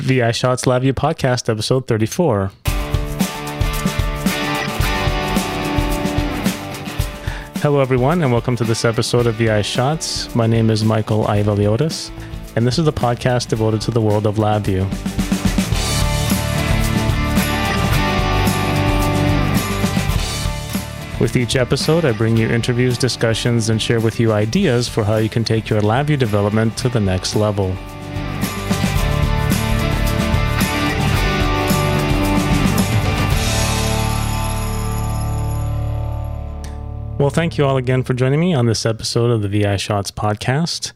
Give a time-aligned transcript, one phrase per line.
[0.00, 2.50] VI Shots LabVIEW Podcast, episode 34.
[7.62, 10.34] Hello, everyone, and welcome to this episode of VI Shots.
[10.34, 12.10] My name is Michael Aivaliotis,
[12.54, 14.84] and this is the podcast devoted to the world of LabVIEW.
[21.18, 25.16] With each episode, I bring you interviews, discussions, and share with you ideas for how
[25.16, 27.74] you can take your LabVIEW development to the next level.
[37.18, 40.10] Well, thank you all again for joining me on this episode of the VI Shots
[40.10, 40.92] podcast.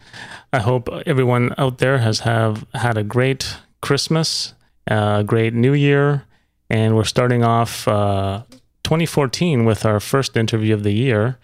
[0.52, 4.52] I hope everyone out there has have had a great Christmas,
[4.86, 6.26] a great New Year,
[6.68, 8.42] and we're starting off uh,
[8.84, 11.38] 2014 with our first interview of the year,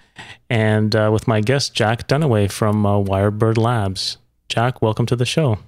[0.51, 4.19] and uh, with my guest Jack Dunaway from uh, Wirebird Labs.
[4.51, 5.59] Jack, welcome to the show.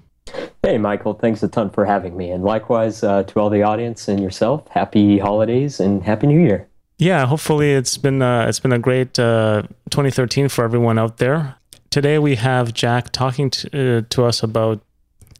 [0.61, 1.15] Hey, Michael.
[1.15, 4.67] Thanks a ton for having me, and likewise uh, to all the audience and yourself.
[4.67, 6.68] Happy holidays and happy New Year.
[6.99, 11.55] Yeah, hopefully it's been uh, it's been a great uh, 2013 for everyone out there.
[11.89, 14.81] Today we have Jack talking to, uh, to us about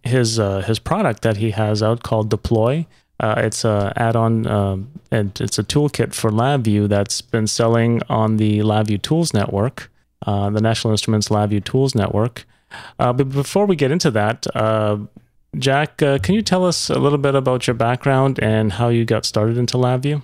[0.03, 2.87] his uh, his product that he has out called Deploy.
[3.19, 8.37] Uh, it's a add-on um, and it's a toolkit for LabVIEW that's been selling on
[8.37, 9.91] the LabVIEW Tools Network,
[10.25, 12.45] uh, the National Instruments LabVIEW Tools Network.
[12.97, 14.47] but before we get into that,
[15.57, 19.25] Jack, can you tell us a little bit about your background and how you got
[19.25, 20.21] started into LabVIEW?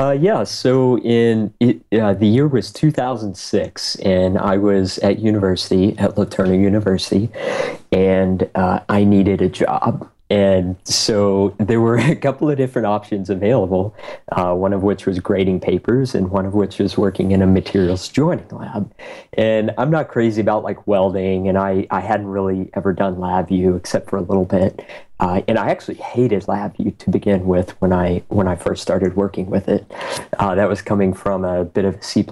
[0.00, 5.90] Uh, yeah, so in it, uh, the year was 2006, and I was at university
[5.98, 7.28] at LeTourneau University,
[7.92, 10.10] and uh, I needed a job.
[10.30, 13.94] And so there were a couple of different options available,
[14.32, 17.46] uh, one of which was grading papers, and one of which was working in a
[17.46, 18.94] materials joining lab.
[19.34, 23.76] And I'm not crazy about like welding, and I, I hadn't really ever done LabVIEW
[23.76, 24.86] except for a little bit.
[25.18, 29.16] Uh, and I actually hated LabVIEW to begin with when I when I first started
[29.16, 29.84] working with it.
[30.38, 32.24] Uh, that was coming from a bit of C++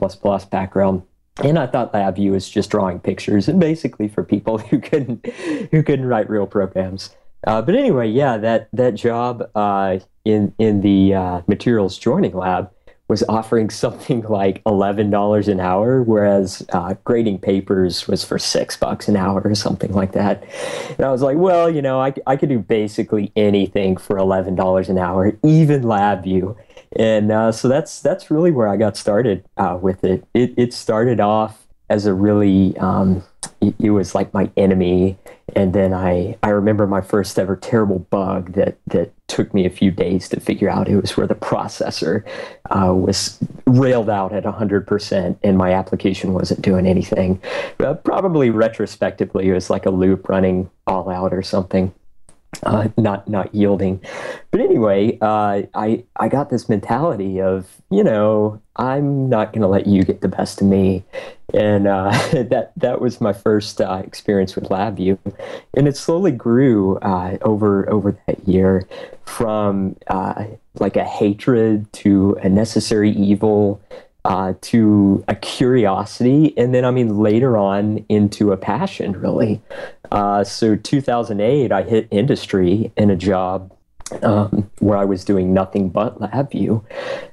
[0.50, 1.02] background.
[1.42, 5.83] And I thought LabVIEW was just drawing pictures and basically for people who couldn't who
[5.83, 7.11] couldn't write real programs.
[7.46, 12.70] Uh, but anyway, yeah, that that job uh, in in the uh, materials joining lab
[13.08, 18.76] was offering something like eleven dollars an hour, whereas uh, grading papers was for six
[18.76, 20.44] bucks an hour or something like that.
[20.90, 24.55] And I was like, well, you know, I, I could do basically anything for eleven
[24.55, 26.56] dollars an hour, even LabVIEW.
[26.96, 30.26] And uh, so that's that's really where I got started uh, with it.
[30.34, 33.22] It it started off as a really um,
[33.60, 35.18] it, it was like my enemy
[35.54, 39.70] and then I, I remember my first ever terrible bug that, that took me a
[39.70, 40.88] few days to figure out.
[40.88, 42.24] It was where the processor
[42.70, 47.40] uh, was railed out at 100% and my application wasn't doing anything.
[47.80, 51.94] Uh, probably retrospectively, it was like a loop running all out or something.
[52.64, 54.01] Uh, not not yielding,
[54.51, 59.69] but anyway, uh, I I got this mentality of you know I'm not going to
[59.69, 61.05] let you get the best of me,
[61.55, 65.18] and uh, that that was my first uh, experience with LabVIEW,
[65.74, 68.86] and it slowly grew uh, over over that year
[69.24, 70.45] from uh,
[70.80, 73.80] like a hatred to a necessary evil
[74.24, 79.61] uh, to a curiosity, and then I mean later on into a passion, really.
[80.11, 83.73] Uh, so 2008, I hit industry in a job
[84.23, 86.84] um, where I was doing nothing but LabVIEW.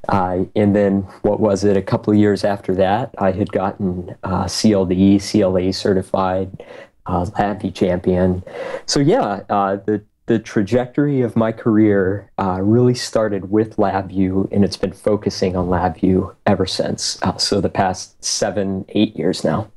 [0.09, 1.77] Uh, and then what was it?
[1.77, 6.63] A couple of years after that, I had gotten uh, CLD, CLA certified,
[7.05, 8.43] uh, LabVIEW champion.
[8.85, 14.63] So yeah, uh, the the trajectory of my career uh, really started with LabVIEW, and
[14.63, 17.21] it's been focusing on LabVIEW ever since.
[17.21, 19.69] Uh, so the past seven, eight years now.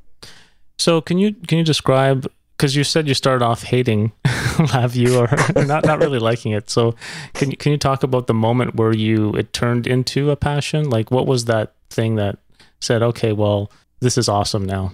[0.77, 2.31] So can you can you describe?
[2.57, 6.69] Because you said you started off hating LabVIEW or not not really liking it.
[6.69, 6.95] So
[7.33, 10.89] can you can you talk about the moment where you it turned into a passion?
[10.89, 12.39] Like what was that thing that
[12.79, 14.93] said, okay, well, this is awesome now?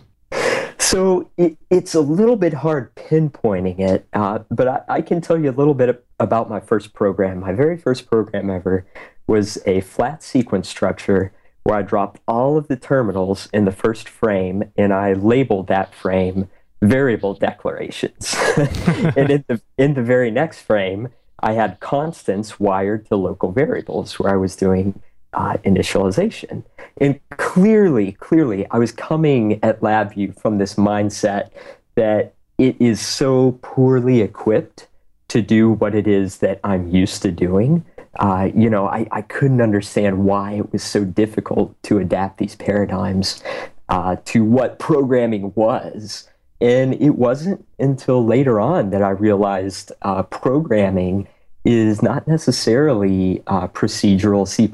[0.78, 5.40] So it, it's a little bit hard pinpointing it, uh, but I, I, can tell
[5.40, 7.40] you a little bit about my first program.
[7.40, 8.85] My very first program ever
[9.28, 11.34] was a flat sequence structure
[11.64, 15.94] where I dropped all of the terminals in the first frame and I labeled that
[15.96, 16.47] frame
[16.82, 18.35] variable declarations.
[18.58, 21.09] and in the, in the very next frame,
[21.40, 25.02] I had constants wired to local variables where I was doing
[25.35, 26.64] uh, initialization.
[26.99, 31.52] And clearly, clearly, I was coming at LabVIEW from this mindset
[31.96, 34.87] that it is so poorly equipped
[35.28, 37.85] to do what it is that I'm used to doing.
[38.17, 42.55] Uh, you know, I, I couldn't understand why it was so difficult to adapt these
[42.55, 43.43] paradigms
[43.90, 46.29] uh, to what programming was.
[46.61, 51.28] and it wasn't until later on that I realized uh, programming
[51.66, 54.67] is not necessarily uh, procedural C++.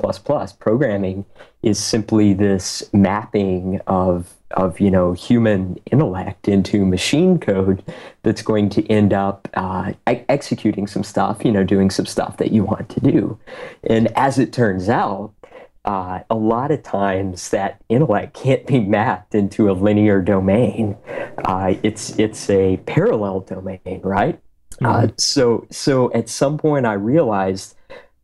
[0.59, 1.25] Programming
[1.63, 7.81] is simply this mapping of of you know human intellect into machine code
[8.23, 12.51] that's going to end up uh, executing some stuff, you know, doing some stuff that
[12.51, 13.39] you want to do.
[13.83, 15.33] And as it turns out,
[15.85, 20.97] uh, a lot of times that intellect can't be mapped into a linear domain.
[21.45, 24.39] Uh, it's it's a parallel domain, right?
[24.83, 25.11] Uh, mm-hmm.
[25.17, 27.75] so so at some point I realized,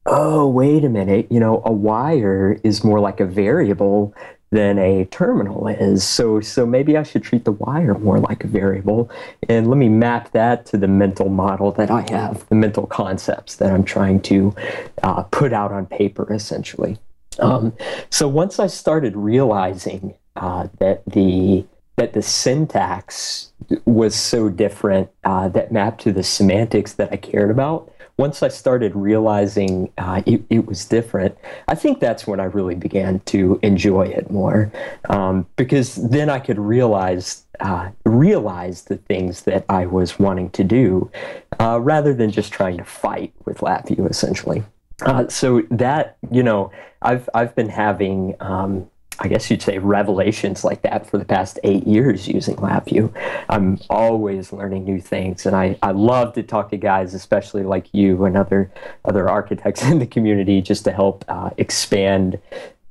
[0.06, 4.14] oh wait a minute, you know, a wire is more like a variable
[4.50, 6.04] than a terminal is.
[6.04, 9.12] So so maybe I should treat the wire more like a variable,
[9.50, 13.58] and let me map that to the mental model that I have, the mental concepts
[13.58, 14.56] that I'm trying to
[15.04, 16.98] uh, put out on paper, essentially.
[17.40, 17.74] Um,
[18.10, 21.66] so once I started realizing uh, that the
[21.98, 23.52] that the syntax
[23.86, 27.92] was so different uh, that mapped to the semantics that I cared about.
[28.18, 31.38] Once I started realizing uh, it, it, was different,
[31.68, 34.72] I think that's when I really began to enjoy it more,
[35.08, 40.64] um, because then I could realize uh, realize the things that I was wanting to
[40.64, 41.12] do,
[41.60, 44.64] uh, rather than just trying to fight with LabVIEW, essentially.
[45.04, 46.72] Uh, so that you know,
[47.04, 48.36] I've I've been having.
[48.40, 53.12] Um, I guess you'd say revelations like that for the past eight years using LabVIEW.
[53.50, 57.88] I'm always learning new things, and I, I love to talk to guys, especially like
[57.94, 58.72] you and other
[59.06, 62.40] other architects in the community, just to help uh, expand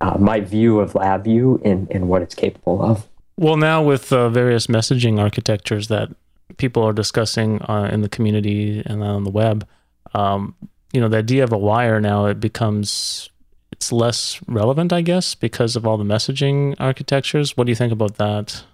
[0.00, 3.06] uh, my view of LabVIEW and, and what it's capable of.
[3.38, 6.08] Well, now with uh, various messaging architectures that
[6.56, 9.66] people are discussing uh, in the community and on the web,
[10.14, 10.54] um,
[10.92, 13.28] you know, the idea of a wire now it becomes
[13.76, 17.56] it's less relevant, I guess, because of all the messaging architectures.
[17.56, 18.64] What do you think about that?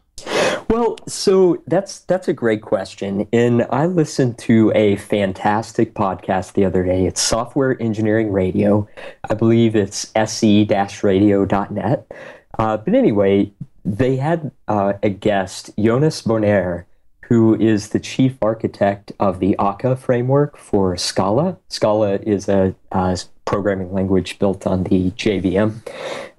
[0.70, 3.28] Well, so that's that's a great question.
[3.32, 7.04] And I listened to a fantastic podcast the other day.
[7.04, 8.88] It's Software Engineering Radio.
[9.28, 12.12] I believe it's se-radio.net.
[12.58, 13.52] Uh, but anyway,
[13.84, 16.84] they had uh, a guest, Jonas Bonér,
[17.22, 21.58] who is the chief architect of the Akka framework for Scala.
[21.68, 25.74] Scala is a, a programming language built on the JVM.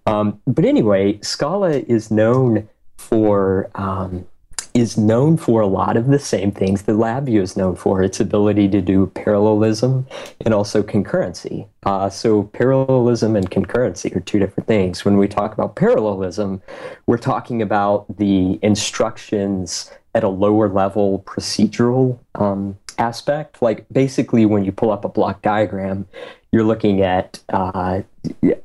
[0.06, 2.68] Um, but anyway, Scala is known
[2.98, 4.26] for um,
[4.74, 8.02] is known for a lot of the same things that LabVIEW is known for.
[8.02, 10.08] Its ability to do parallelism
[10.44, 11.68] and also concurrency.
[11.84, 15.06] Uh, so parallelism and concurrency are two different things.
[15.06, 16.62] When we talk about parallelism,
[17.06, 23.62] we're talking about the instructions at a lower level procedural um, aspect.
[23.62, 26.08] Like basically, when you pull up a block diagram,
[26.54, 28.02] you're looking at uh,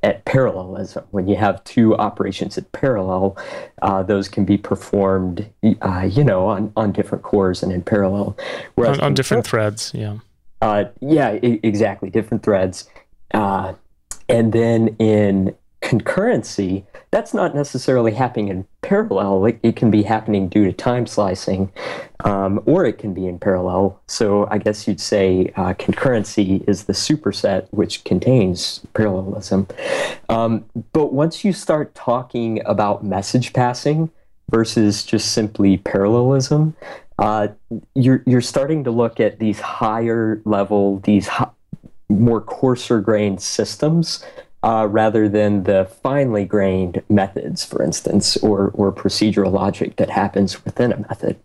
[0.02, 1.04] at parallelism.
[1.10, 3.38] When you have two operations at parallel,
[3.80, 5.48] uh, those can be performed,
[5.80, 8.36] uh, you know, on, on different cores and in parallel.
[8.74, 10.18] Whereas on, on different threads, yeah.
[10.60, 12.90] Uh, yeah, I- exactly, different threads.
[13.32, 13.72] Uh,
[14.28, 19.46] and then in concurrency, that's not necessarily happening in parallel.
[19.46, 21.72] It, it can be happening due to time slicing,
[22.24, 24.00] um, or it can be in parallel.
[24.06, 29.68] So I guess you'd say uh, concurrency is the superset which contains parallelism.
[30.28, 34.10] Um, but once you start talking about message passing
[34.50, 36.76] versus just simply parallelism,
[37.18, 37.48] uh,
[37.94, 41.28] you're you're starting to look at these higher level, these
[42.08, 44.24] more coarser grained systems
[44.62, 50.64] uh, rather than the finely grained methods, for instance, or, or procedural logic that happens
[50.64, 51.38] within a method.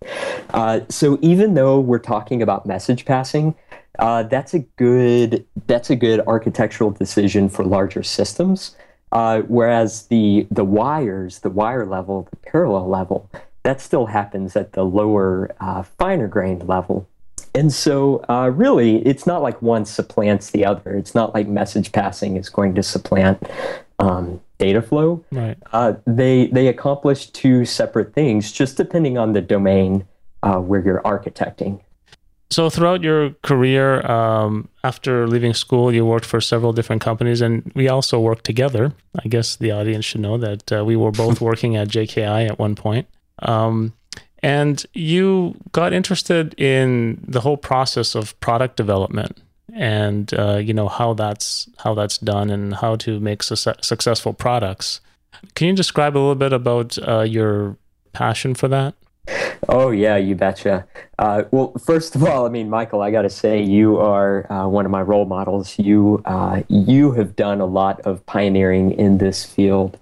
[0.49, 3.55] Uh, so even though we're talking about message passing,
[3.99, 8.75] uh, that's a good that's a good architectural decision for larger systems.
[9.11, 13.29] Uh, whereas the the wires, the wire level, the parallel level,
[13.61, 17.07] that still happens at the lower, uh, finer grained level.
[17.55, 20.95] And so, uh, really, it's not like one supplants the other.
[20.95, 23.43] It's not like message passing is going to supplant
[23.99, 25.23] um, data flow.
[25.31, 25.57] Right.
[25.71, 30.07] Uh, they they accomplish two separate things, just depending on the domain
[30.41, 31.79] uh, where you're architecting.
[32.49, 37.71] So, throughout your career, um, after leaving school, you worked for several different companies, and
[37.73, 38.93] we also worked together.
[39.23, 42.59] I guess the audience should know that uh, we were both working at JKI at
[42.59, 43.07] one point.
[43.39, 43.93] Um,
[44.43, 49.41] and you got interested in the whole process of product development
[49.73, 54.33] and uh, you know how that's how that's done and how to make su- successful
[54.33, 55.01] products.
[55.55, 57.77] Can you describe a little bit about uh, your
[58.11, 58.93] passion for that?
[59.69, 60.85] Oh yeah, you betcha.
[61.17, 64.67] Uh, well, first of all, I mean, Michael, I got to say you are uh,
[64.67, 65.79] one of my role models.
[65.79, 69.97] You uh, you have done a lot of pioneering in this field.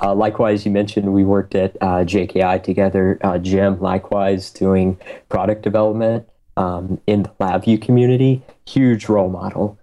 [0.00, 3.18] Uh, likewise, you mentioned we worked at uh, JKI together.
[3.22, 4.98] Uh, Jim, likewise, doing
[5.30, 6.28] product development
[6.58, 8.42] um, in the LabVIEW community.
[8.66, 9.78] Huge role model.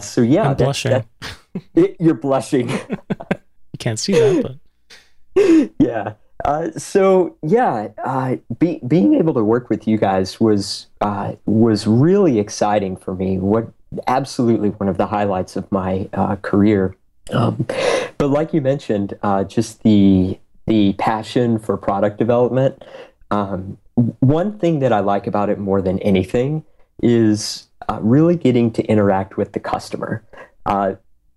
[0.00, 0.92] so yeah, I'm blushing.
[0.92, 1.06] That,
[1.74, 2.70] it, you're blushing.
[2.70, 4.58] you can't see that,
[5.34, 6.14] but yeah.
[6.44, 11.86] Uh, so yeah, uh, be, being able to work with you guys was uh, was
[11.86, 13.38] really exciting for me.
[13.38, 13.72] What
[14.06, 16.96] absolutely one of the highlights of my uh, career.
[17.32, 17.66] Um,
[18.18, 22.82] but like you mentioned, uh, just the the passion for product development.
[23.30, 23.78] Um,
[24.20, 26.64] one thing that I like about it more than anything
[27.02, 27.66] is
[28.00, 30.22] really getting to interact with the customer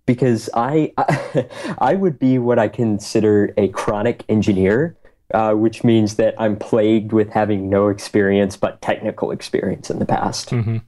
[0.06, 4.96] because I, I, I would be what I consider a chronic engineer,
[5.32, 10.06] uh, which means that I'm plagued with having no experience but technical experience in the
[10.06, 10.50] past.
[10.50, 10.78] Mm-hmm.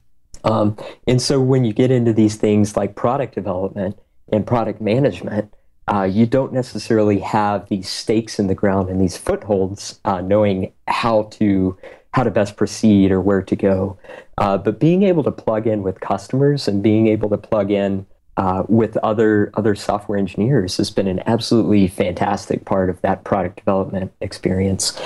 [0.43, 3.99] Um, and so when you get into these things like product development
[4.31, 5.53] and product management,
[5.91, 10.71] uh, you don't necessarily have these stakes in the ground and these footholds, uh, knowing
[10.87, 11.77] how to
[12.13, 13.97] how to best proceed or where to go.
[14.37, 18.05] Uh, but being able to plug in with customers and being able to plug in
[18.37, 23.57] uh, with other other software engineers has been an absolutely fantastic part of that product
[23.57, 24.99] development experience.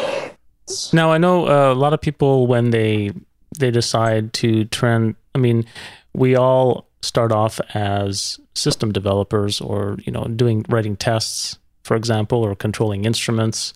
[0.94, 3.12] Now I know uh, a lot of people when they
[3.58, 5.16] they decide to trend.
[5.34, 5.66] I mean,
[6.14, 12.40] we all start off as system developers, or you know, doing writing tests, for example,
[12.40, 13.74] or controlling instruments.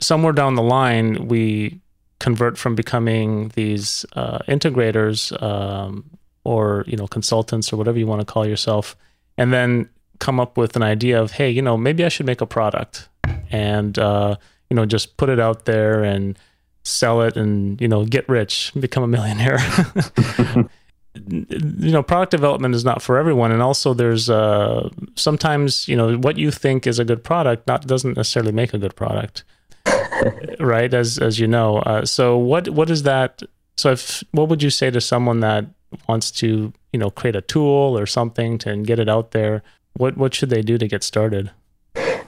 [0.00, 1.78] Somewhere down the line, we
[2.20, 6.04] convert from becoming these uh, integrators um,
[6.44, 8.96] or you know consultants or whatever you want to call yourself
[9.36, 9.88] and then
[10.20, 13.08] come up with an idea of hey you know maybe i should make a product
[13.50, 14.36] and uh,
[14.70, 16.38] you know just put it out there and
[16.82, 19.58] sell it and you know get rich become a millionaire.
[21.28, 26.16] You know product development is not for everyone and also there's uh sometimes you know
[26.16, 29.44] what you think is a good product not doesn't necessarily make a good product
[30.58, 31.78] right as as you know.
[31.78, 33.44] Uh, so what what is that
[33.76, 35.66] so if what would you say to someone that
[36.08, 39.62] wants to, you know, create a tool or something to and get it out there,
[39.94, 41.50] what what should they do to get started?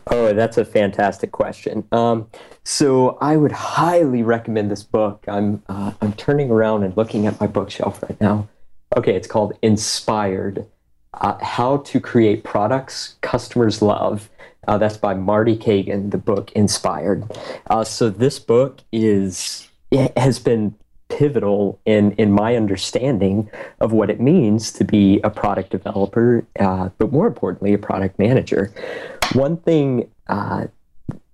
[0.09, 1.87] Oh, that's a fantastic question.
[1.91, 2.29] Um,
[2.65, 5.25] so I would highly recommend this book.
[5.27, 8.49] I'm uh, I'm turning around and looking at my bookshelf right now.
[8.97, 10.67] Okay, it's called Inspired:
[11.15, 14.31] uh, How to Create Products Customers Love.
[14.69, 16.11] Uh, that's by Marty Cagan.
[16.11, 17.25] The book Inspired.
[17.69, 20.77] Uh, so this book is it has been
[21.09, 26.89] pivotal in in my understanding of what it means to be a product developer, uh,
[26.99, 28.73] but more importantly, a product manager.
[29.33, 30.67] One thing uh,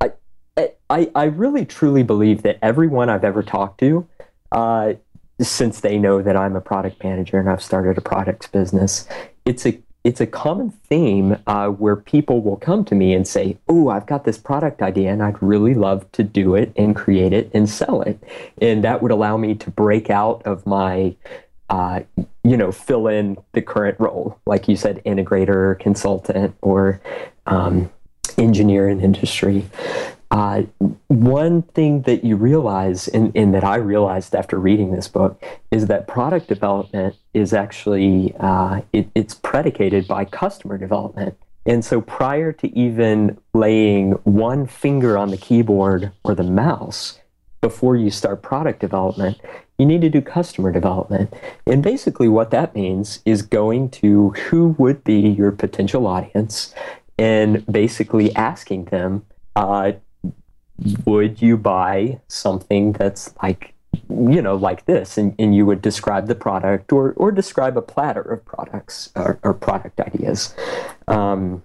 [0.01, 4.07] I, I I really truly believe that everyone I've ever talked to,
[4.53, 4.95] uh,
[5.41, 9.07] since they know that I'm a product manager and I've started a products business,
[9.45, 13.57] it's a it's a common theme uh, where people will come to me and say,
[13.69, 17.33] "Oh, I've got this product idea, and I'd really love to do it and create
[17.33, 18.23] it and sell it,"
[18.61, 21.15] and that would allow me to break out of my,
[21.71, 22.01] uh,
[22.43, 27.01] you know, fill in the current role, like you said, integrator, consultant, or
[27.47, 27.91] um,
[28.39, 29.65] engineer in industry.
[30.33, 30.63] Uh,
[31.09, 35.89] one thing that you realize, and, and, that I realized after reading this book, is
[35.89, 41.37] that product development is actually uh, it, it's predicated by customer development.
[41.67, 47.21] And so, prior to even laying one finger on the keyboard or the mouse,
[47.61, 49.39] before you start product development,
[49.77, 51.35] you need to do customer development.
[51.67, 56.75] And basically, what that means is going to who would be your potential audience
[57.19, 59.93] and basically asking them uh,
[61.05, 63.75] would you buy something that's like
[64.09, 65.19] you know like this?
[65.19, 69.39] And, and you would describe the product or or describe a platter of products or,
[69.43, 70.55] or product ideas.
[71.09, 71.63] Um,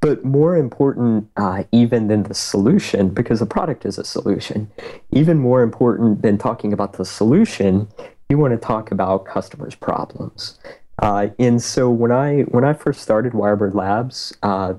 [0.00, 4.70] but more important uh, even than the solution because the product is a solution
[5.12, 7.86] even more important than talking about the solution
[8.28, 10.58] you want to talk about customers problems.
[11.00, 14.74] Uh, and so when i when i first started wirebird labs uh,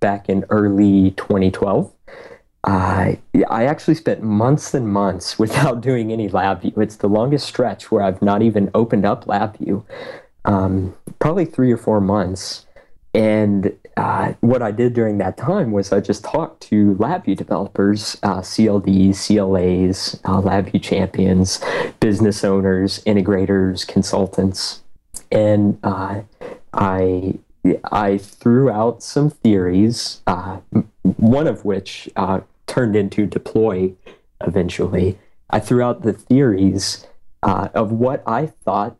[0.00, 1.92] back in early 2012
[2.64, 6.78] I I actually spent months and months without doing any LabVIEW.
[6.78, 9.84] It's the longest stretch where I've not even opened up LabVIEW,
[10.44, 12.66] um, probably three or four months.
[13.12, 18.16] And uh, what I did during that time was I just talked to LabVIEW developers,
[18.22, 21.60] uh, CLDs, CLAs, uh, LabVIEW champions,
[21.98, 24.82] business owners, integrators, consultants,
[25.32, 26.20] and uh,
[26.72, 27.38] I
[27.84, 30.58] I threw out some theories, uh,
[31.02, 33.92] one of which uh, turned into deploy
[34.40, 35.18] eventually.
[35.50, 37.06] I threw out the theories
[37.42, 38.96] uh, of what I thought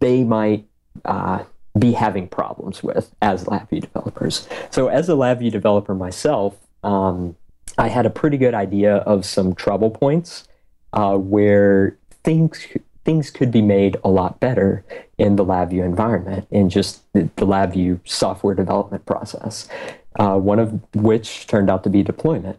[0.00, 0.66] they might
[1.04, 1.44] uh,
[1.78, 4.48] be having problems with as LabVIEW developers.
[4.70, 7.36] So, as a LabVIEW developer myself, um,
[7.78, 10.48] I had a pretty good idea of some trouble points
[10.92, 12.66] uh, where things
[13.04, 14.84] things could be made a lot better
[15.20, 19.68] in the LabVIEW environment and just the, the LabVIEW software development process.
[20.18, 22.58] Uh, one of which turned out to be deployment.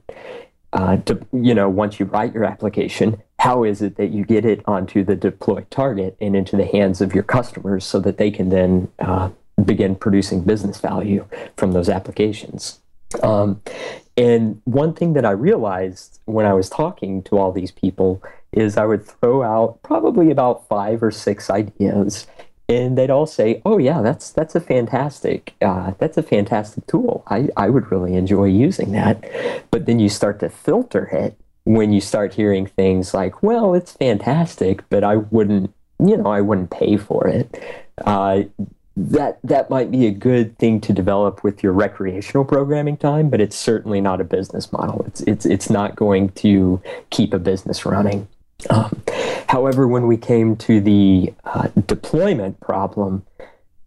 [0.74, 4.46] Uh, to, you know, once you write your application, how is it that you get
[4.46, 8.32] it onto the deploy target and into the hands of your customers so that they
[8.32, 9.30] can then uh,
[9.65, 11.25] begin producing business value
[11.58, 12.80] from those applications?
[13.22, 13.62] Um,
[14.15, 18.77] and one thing that I realized when I was talking to all these people is
[18.77, 22.27] I would throw out probably about five or six ideas,
[22.72, 27.24] and they'd all say, "Oh yeah, that's that's a fantastic uh, that's a fantastic tool.
[27.28, 29.24] I I would really enjoy using that."
[29.72, 33.92] But then you start to filter it when you start hearing things like, "Well, it's
[33.94, 37.63] fantastic, but I wouldn't." You know, I wouldn't pay for it.
[38.04, 38.44] Uh,
[38.98, 43.40] that that might be a good thing to develop with your recreational programming time, but
[43.40, 45.04] it's certainly not a business model.
[45.08, 48.28] It's it's it's not going to keep a business running.
[48.70, 49.01] Um,
[49.50, 53.25] however, when we came to the uh, deployment problem,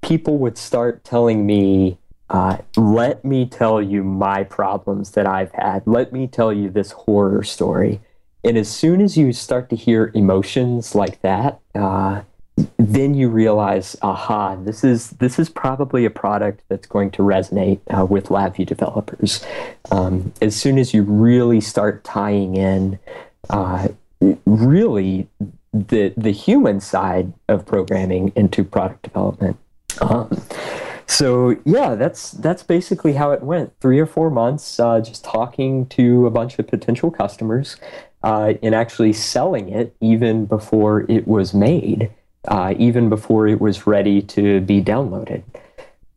[0.03, 1.99] people would start telling me,
[2.31, 5.87] uh, "Let me tell you my problems that I've had.
[5.87, 8.01] Let me tell you this horror story."
[8.45, 12.23] And as soon as you start to hear emotions like that, uh,
[12.79, 17.81] then you realize, aha, this is this is probably a product that's going to resonate
[17.89, 19.45] uh, with LabVIEW developers.
[19.91, 22.99] Um, as soon as you really start tying in,
[23.51, 23.89] uh,
[24.47, 25.29] really
[25.73, 29.57] the the human side of programming into product development.
[30.01, 30.41] Um,
[31.07, 33.73] so yeah, that's that's basically how it went.
[33.81, 37.77] Three or four months, uh, just talking to a bunch of potential customers,
[38.23, 42.11] uh, and actually selling it even before it was made
[42.49, 45.43] uh, even before it was ready to be downloaded.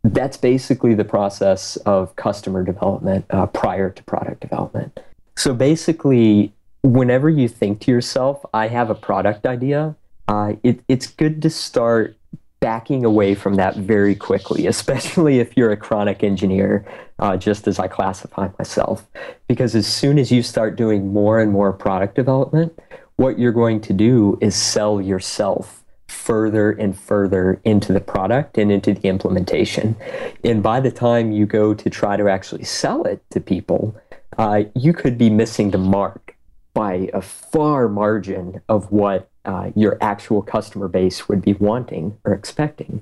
[0.03, 4.99] That's basically the process of customer development uh, prior to product development.
[5.35, 6.53] So basically,
[6.83, 9.95] whenever you think to yourself, I have a product idea,
[10.27, 12.17] uh, it, it's good to start
[12.59, 16.85] backing away from that very quickly, especially if you're a chronic engineer,
[17.19, 19.05] uh, just as I classify myself.
[19.47, 22.77] Because as soon as you start doing more and more product development,
[23.15, 28.71] what you're going to do is sell yourself further and further into the product and
[28.71, 29.95] into the implementation.
[30.43, 33.95] And by the time you go to try to actually sell it to people,
[34.37, 36.26] uh, you could be missing the mark
[36.77, 42.33] by a far margin of what uh, your actual customer base would be wanting or
[42.33, 43.01] expecting.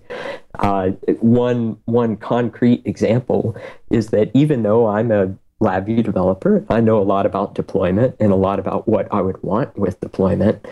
[0.60, 3.56] Uh, one one concrete example
[3.90, 8.32] is that even though I'm a LabVIEW developer, I know a lot about deployment and
[8.32, 10.66] a lot about what I would want with deployment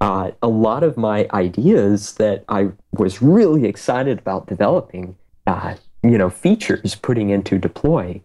[0.00, 5.16] uh, a lot of my ideas that I was really excited about developing,
[5.46, 8.20] uh, you know, features putting into deploy.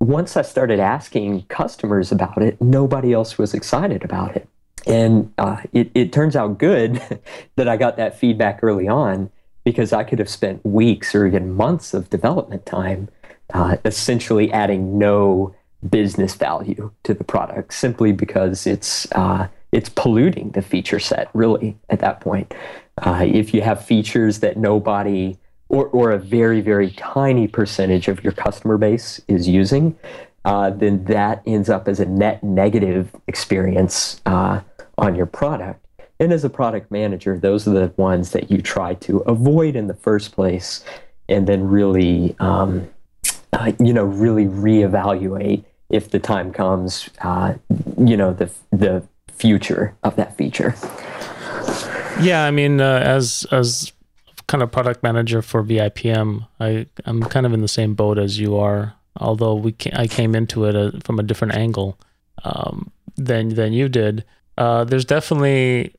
[0.00, 4.48] Once I started asking customers about it, nobody else was excited about it.
[4.86, 7.02] And uh, it, it turns out good
[7.56, 9.30] that I got that feedback early on
[9.64, 13.08] because I could have spent weeks or even months of development time
[13.52, 15.54] uh, essentially adding no
[15.88, 21.76] business value to the product simply because it's uh, it's polluting the feature set really
[21.90, 22.54] at that point.
[23.02, 25.36] Uh, if you have features that nobody
[25.68, 29.96] or, or a very, very tiny percentage of your customer base is using,
[30.44, 34.60] uh, then that ends up as a net negative experience uh,
[34.96, 35.84] on your product.
[36.20, 39.86] And as a product manager, those are the ones that you try to avoid in
[39.86, 40.84] the first place
[41.28, 42.88] and then really, um,
[43.52, 47.54] uh, you know, really reevaluate if the time comes, uh,
[47.98, 50.74] you know, the, the future of that feature.
[52.20, 53.92] Yeah, I mean, uh, as as
[54.48, 58.38] kind of product manager for VIPM, I I'm kind of in the same boat as
[58.38, 58.94] you are.
[59.16, 61.98] Although we I came into it a, uh, from a different angle
[62.44, 64.24] um, than than you did.
[64.56, 65.94] Uh, there's definitely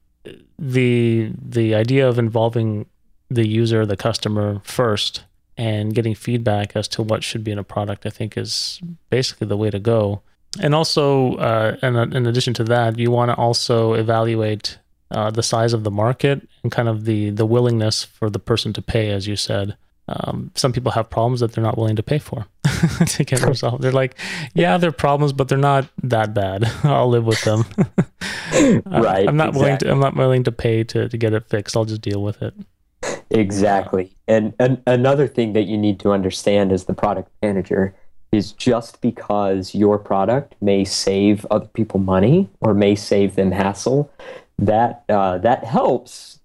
[0.57, 2.85] the the idea of involving
[3.29, 5.23] the user, the customer first,
[5.57, 8.05] and getting feedback as to what should be in a product.
[8.05, 10.21] I think is basically the way to go
[10.59, 14.79] and also, uh, in, in addition to that, you want to also evaluate
[15.11, 18.73] uh, the size of the market and kind of the the willingness for the person
[18.73, 19.75] to pay, as you said.
[20.07, 22.47] Um, some people have problems that they're not willing to pay for
[23.05, 23.83] to get resolved.
[23.83, 24.17] They're like,
[24.55, 26.63] yeah, they're problems, but they're not that bad.
[26.83, 27.63] I'll live with them.
[28.87, 29.27] right.
[29.27, 29.61] I'm not exactly.
[29.61, 29.91] willing to.
[29.91, 31.77] I'm not willing to pay to to get it fixed.
[31.77, 32.55] I'll just deal with it.
[33.31, 34.15] Exactly.
[34.27, 37.93] And, and another thing that you need to understand as the product manager
[38.31, 44.11] is just because your product may save other people money or may save them hassle,
[44.59, 46.39] that uh, that helps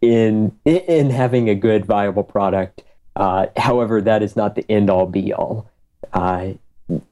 [0.00, 2.82] in in having a good viable product.
[3.14, 5.68] Uh, however, that is not the end all be all.
[6.12, 6.52] Uh,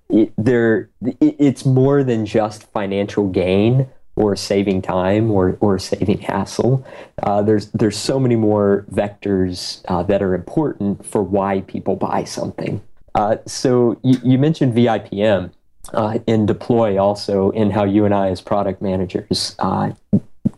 [0.09, 6.19] it, there, it, it's more than just financial gain or saving time or, or saving
[6.19, 6.87] hassle.
[7.23, 12.25] Uh, there's there's so many more vectors uh, that are important for why people buy
[12.25, 12.81] something.
[13.15, 15.53] Uh, so you, you, mentioned VIPM
[15.93, 19.93] uh, in Deploy also in how you and I as product managers uh,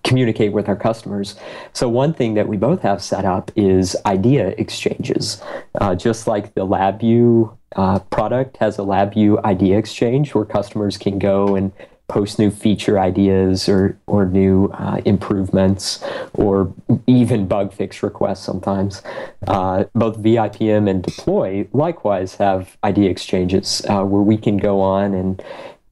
[0.05, 1.37] communicate with our customers.
[1.73, 5.43] So one thing that we both have set up is idea exchanges,
[5.81, 7.57] uh, just like the LabVIEW
[8.11, 11.73] product has a LabVIEW idea exchange where customers can go and
[12.09, 16.73] post new feature ideas or or new uh, improvements or
[17.07, 19.03] even bug fix requests sometimes.
[19.47, 25.15] Uh, both VIPM and Deploy likewise have idea exchanges uh, where we can go on
[25.15, 25.43] and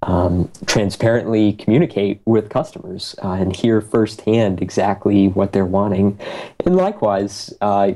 [0.05, 6.19] um, transparently communicate with customers uh, and hear firsthand exactly what they're wanting.
[6.64, 7.93] And likewise, uh,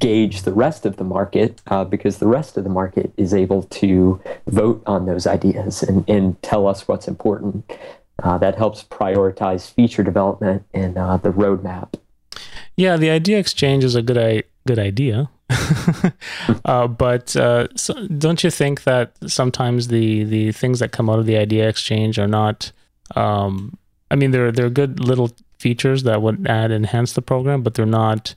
[0.00, 3.62] gauge the rest of the market uh, because the rest of the market is able
[3.62, 7.64] to vote on those ideas and, and tell us what's important.
[8.22, 11.94] Uh, that helps prioritize feature development and uh, the roadmap.
[12.74, 15.30] Yeah, the idea exchange is a good I- good idea.
[16.64, 21.18] Uh, but uh, so don't you think that sometimes the the things that come out
[21.18, 22.72] of the idea exchange are not?
[23.14, 23.78] Um,
[24.10, 27.86] I mean, they're they're good little features that would add enhance the program, but they're
[27.86, 28.34] not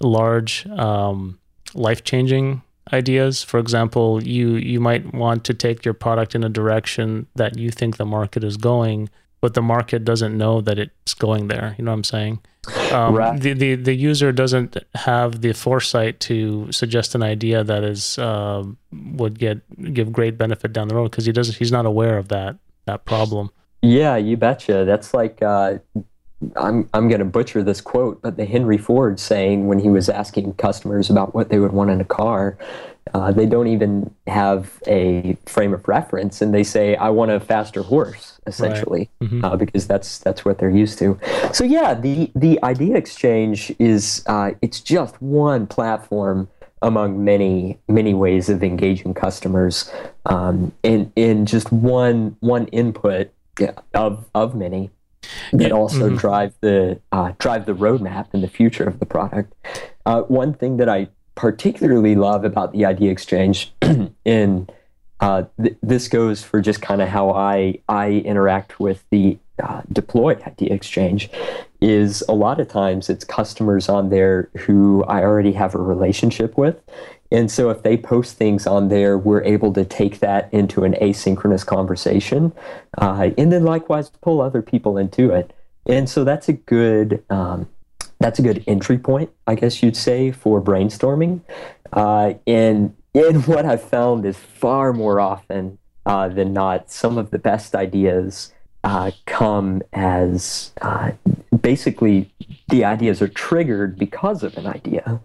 [0.00, 1.38] large um,
[1.74, 3.42] life changing ideas.
[3.42, 7.70] For example, you you might want to take your product in a direction that you
[7.70, 9.08] think the market is going,
[9.40, 11.74] but the market doesn't know that it's going there.
[11.78, 12.40] You know what I'm saying?
[12.92, 13.40] Um, right.
[13.40, 18.64] the, the the user doesn't have the foresight to suggest an idea that is uh,
[18.92, 19.62] would get
[19.94, 23.06] give great benefit down the road because he doesn't he's not aware of that that
[23.06, 23.50] problem.
[23.80, 24.84] Yeah, you betcha.
[24.84, 25.78] That's like uh,
[26.56, 30.08] I'm I'm going to butcher this quote, but the Henry Ford saying when he was
[30.08, 32.58] asking customers about what they would want in a car,
[33.14, 37.40] uh, they don't even have a frame of reference, and they say, "I want a
[37.40, 39.30] faster horse," essentially, right.
[39.30, 39.44] mm-hmm.
[39.44, 41.18] uh, because that's that's what they're used to.
[41.52, 46.48] So yeah, the the idea exchange is uh, it's just one platform
[46.82, 49.90] among many many ways of engaging customers,
[50.26, 53.32] um, in in just one one input
[53.94, 54.90] of of many
[55.52, 56.16] that also mm-hmm.
[56.16, 59.52] drive the uh, drive the roadmap and the future of the product.
[60.06, 63.72] Uh, one thing that I particularly love about the idea exchange,
[64.24, 64.68] in
[65.20, 69.82] uh, th- this goes for just kind of how I I interact with the uh,
[69.92, 71.30] deploy idea exchange,
[71.80, 76.56] is a lot of times it's customers on there who I already have a relationship
[76.56, 76.80] with,
[77.32, 80.94] and so if they post things on there, we're able to take that into an
[80.94, 82.52] asynchronous conversation,
[82.98, 85.52] uh, and then likewise pull other people into it.
[85.86, 87.68] And so that's a good um,
[88.20, 91.40] that's a good entry point, I guess you'd say, for brainstorming.
[91.92, 97.30] Uh, and and what I've found is far more often uh, than not, some of
[97.30, 98.54] the best ideas
[98.84, 101.12] uh, come as uh,
[101.60, 102.32] basically
[102.68, 105.20] the ideas are triggered because of an idea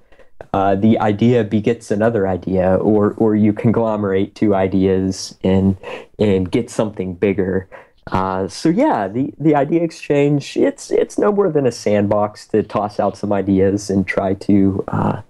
[0.55, 5.75] uh, the idea begets another idea, or or you conglomerate two ideas and
[6.17, 7.67] and get something bigger.
[8.12, 12.62] Uh, so yeah, the, the idea exchange it's it's no more than a sandbox to
[12.62, 15.22] toss out some ideas and try to uh,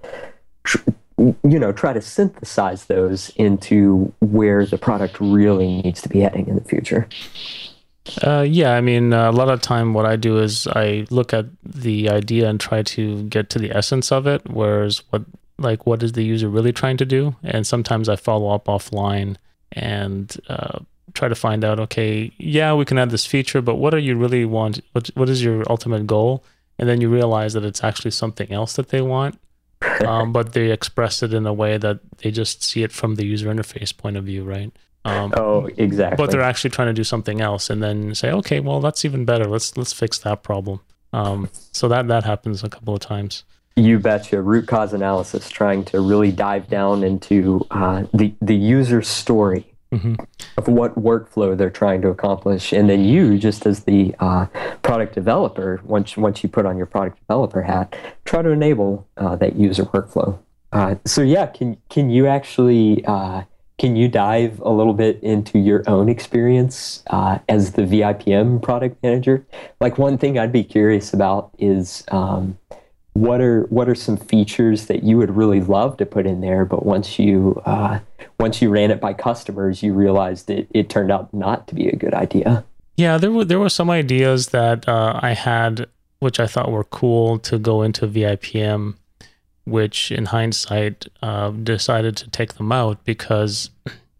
[0.64, 6.20] tr- you know try to synthesize those into where the product really needs to be
[6.20, 7.08] heading in the future.
[8.22, 11.34] Uh, yeah, I mean, uh, a lot of time what I do is I look
[11.34, 14.48] at the idea and try to get to the essence of it.
[14.50, 15.24] Whereas what
[15.58, 17.36] like what is the user really trying to do?
[17.42, 19.38] And sometimes I follow up offline
[19.72, 20.80] and uh,
[21.16, 21.80] try to find out.
[21.80, 24.82] Okay, yeah, we can add this feature, but what are you really want?
[24.92, 26.44] What what is your ultimate goal?
[26.78, 29.40] And then you realize that it's actually something else that they want.
[30.06, 33.26] Um, but they express it in a way that they just see it from the
[33.26, 34.72] user interface point of view, right?
[35.06, 36.18] Um, oh, exactly.
[36.18, 39.24] But they're actually trying to do something else, and then say, okay, well, that's even
[39.26, 39.46] better.
[39.46, 40.82] Let's let's fix that problem.
[41.14, 43.44] Um, so that that happens a couple of times.
[43.76, 44.42] You betcha.
[44.42, 50.16] Root cause analysis, trying to really dive down into uh, the the user story mm-hmm.
[50.58, 54.46] of what workflow they're trying to accomplish, and then you, just as the uh,
[54.82, 59.36] product developer, once once you put on your product developer hat, try to enable uh,
[59.36, 60.38] that user workflow.
[60.72, 63.44] Uh, so yeah, can can you actually uh,
[63.78, 69.02] can you dive a little bit into your own experience uh, as the VIPM product
[69.04, 69.46] manager?
[69.82, 72.58] Like one thing I'd be curious about is um,
[73.16, 76.66] what are what are some features that you would really love to put in there,
[76.66, 78.00] but once you uh,
[78.42, 81.88] once you ran it by customers, you realized it, it turned out not to be
[81.88, 82.66] a good idea.
[82.98, 85.88] Yeah, there were there were some ideas that uh, I had,
[86.20, 88.96] which I thought were cool to go into VIPM,
[89.64, 93.70] which in hindsight uh, decided to take them out because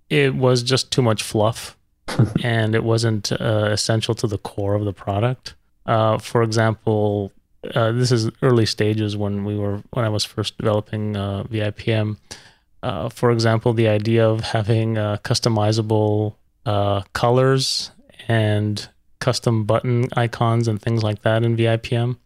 [0.10, 1.78] it was just too much fluff,
[2.44, 5.54] and it wasn't uh, essential to the core of the product.
[5.86, 7.34] Uh, for example,
[7.74, 12.18] uh, this is early stages when we were when I was first developing uh, VIPM.
[12.84, 17.92] Uh, for example, the idea of having uh, customizable uh, colors
[18.28, 18.88] and
[19.20, 22.18] custom button icons and things like that in VIPM,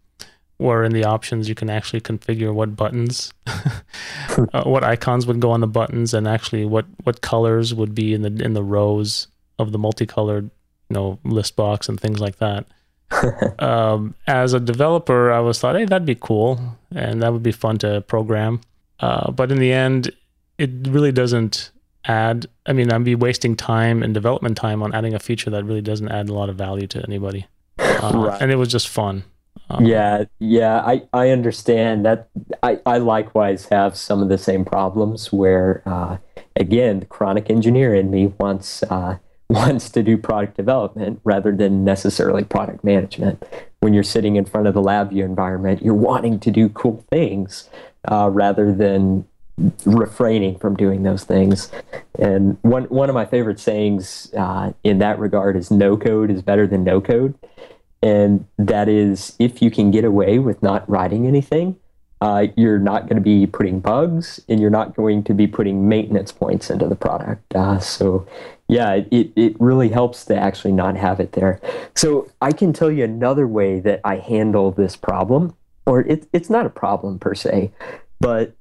[0.58, 5.52] where in the options you can actually configure what buttons, uh, what icons would go
[5.52, 9.28] on the buttons, and actually what what colors would be in the in the rows
[9.58, 10.50] of the multicolored
[10.90, 12.66] you know list box and things like that.
[13.60, 17.52] um, as a developer, I was thought, hey, that'd be cool, and that would be
[17.52, 18.62] fun to program.
[19.00, 20.12] Uh, but in the end,
[20.58, 21.72] it really doesn't
[22.06, 22.48] add.
[22.66, 25.82] I mean, I'd be wasting time and development time on adding a feature that really
[25.82, 27.48] doesn't add a lot of value to anybody.
[27.78, 28.42] Uh, right.
[28.42, 29.24] And it was just fun.
[29.70, 32.30] Um, yeah, yeah, I, I understand that.
[32.64, 36.18] I, I likewise have some of the same problems where, uh,
[36.56, 39.18] again, the chronic engineer in me wants uh,
[39.50, 43.44] wants to do product development rather than necessarily product management.
[43.80, 47.70] When you're sitting in front of the LabVIEW environment, you're wanting to do cool things
[48.10, 49.26] uh, rather than
[49.86, 51.72] refraining from doing those things.
[52.18, 56.42] And one one of my favorite sayings uh, in that regard is "No code is
[56.42, 57.34] better than no code,"
[58.02, 61.76] and that is if you can get away with not writing anything.
[62.22, 65.88] Uh, you're not going to be putting bugs and you're not going to be putting
[65.88, 67.56] maintenance points into the product.
[67.56, 68.28] Uh, so,
[68.70, 71.60] yeah, it, it really helps to actually not have it there.
[71.96, 75.56] So, I can tell you another way that I handle this problem,
[75.86, 77.72] or it, it's not a problem per se,
[78.20, 78.56] but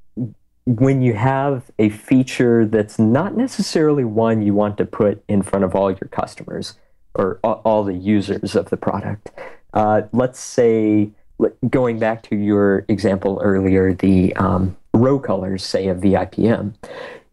[0.64, 5.64] when you have a feature that's not necessarily one you want to put in front
[5.64, 6.74] of all your customers
[7.14, 9.30] or all the users of the product.
[9.74, 11.10] Uh, let's say,
[11.68, 16.74] going back to your example earlier, the um, row colors, say, of VIPM,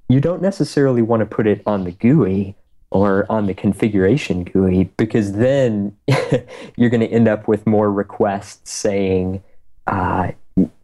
[0.09, 2.55] you don't necessarily want to put it on the GUI
[2.91, 5.95] or on the configuration GUI because then
[6.78, 9.43] you're going to end up with more requests saying,
[9.88, 10.32] uh,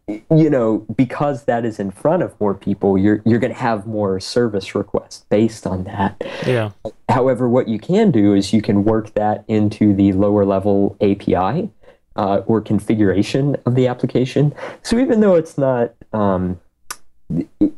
[0.08, 3.86] you know, because that is in front of more people, you're you're going to have
[3.86, 6.22] more service requests based on that.
[6.46, 6.72] Yeah.
[7.08, 11.70] However, what you can do is you can work that into the lower level API
[12.16, 14.54] uh, or configuration of the application.
[14.82, 16.60] So even though it's not um,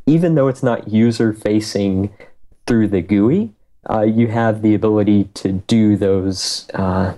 [0.07, 2.13] even though it's not user facing
[2.67, 3.53] through the GUI,
[3.91, 7.15] uh, you have the ability to do those uh,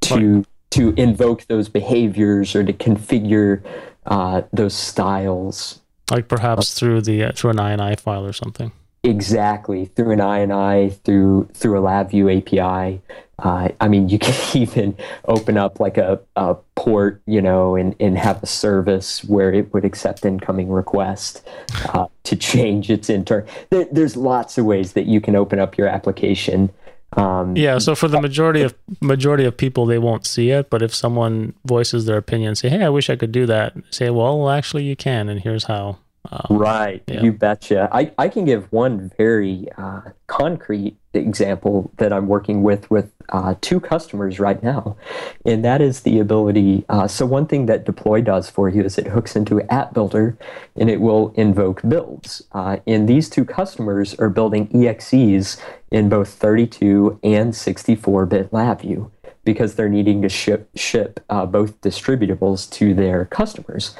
[0.00, 3.62] to to invoke those behaviors or to configure
[4.06, 5.80] uh, those styles.
[6.10, 8.72] Like perhaps through the uh, through an INI file or something.
[9.08, 13.00] Exactly through an INI through through a LabVIEW API.
[13.40, 17.94] Uh, I mean, you can even open up like a, a port, you know, and,
[18.00, 21.46] and have a service where it would accept incoming request
[21.94, 23.46] uh, to change its intern.
[23.70, 26.70] There, there's lots of ways that you can open up your application
[27.16, 30.68] um, yeah, so for the majority of majority of people, they won't see it.
[30.68, 34.10] But if someone voices their opinion, say, "Hey, I wish I could do that," say,
[34.10, 35.98] "Well, actually, you can, and here's how."
[36.30, 37.22] Um, right, yeah.
[37.22, 37.88] you betcha.
[37.90, 43.54] I, I can give one very uh, concrete example that I'm working with with uh,
[43.60, 44.96] two customers right now,
[45.44, 46.84] and that is the ability.
[46.88, 50.36] Uh, so one thing that Deploy does for you is it hooks into App Builder,
[50.76, 52.42] and it will invoke builds.
[52.52, 55.58] Uh, and these two customers are building EXEs
[55.90, 59.10] in both 32 and 64-bit LabVIEW
[59.44, 63.94] because they're needing to ship ship uh, both distributables to their customers,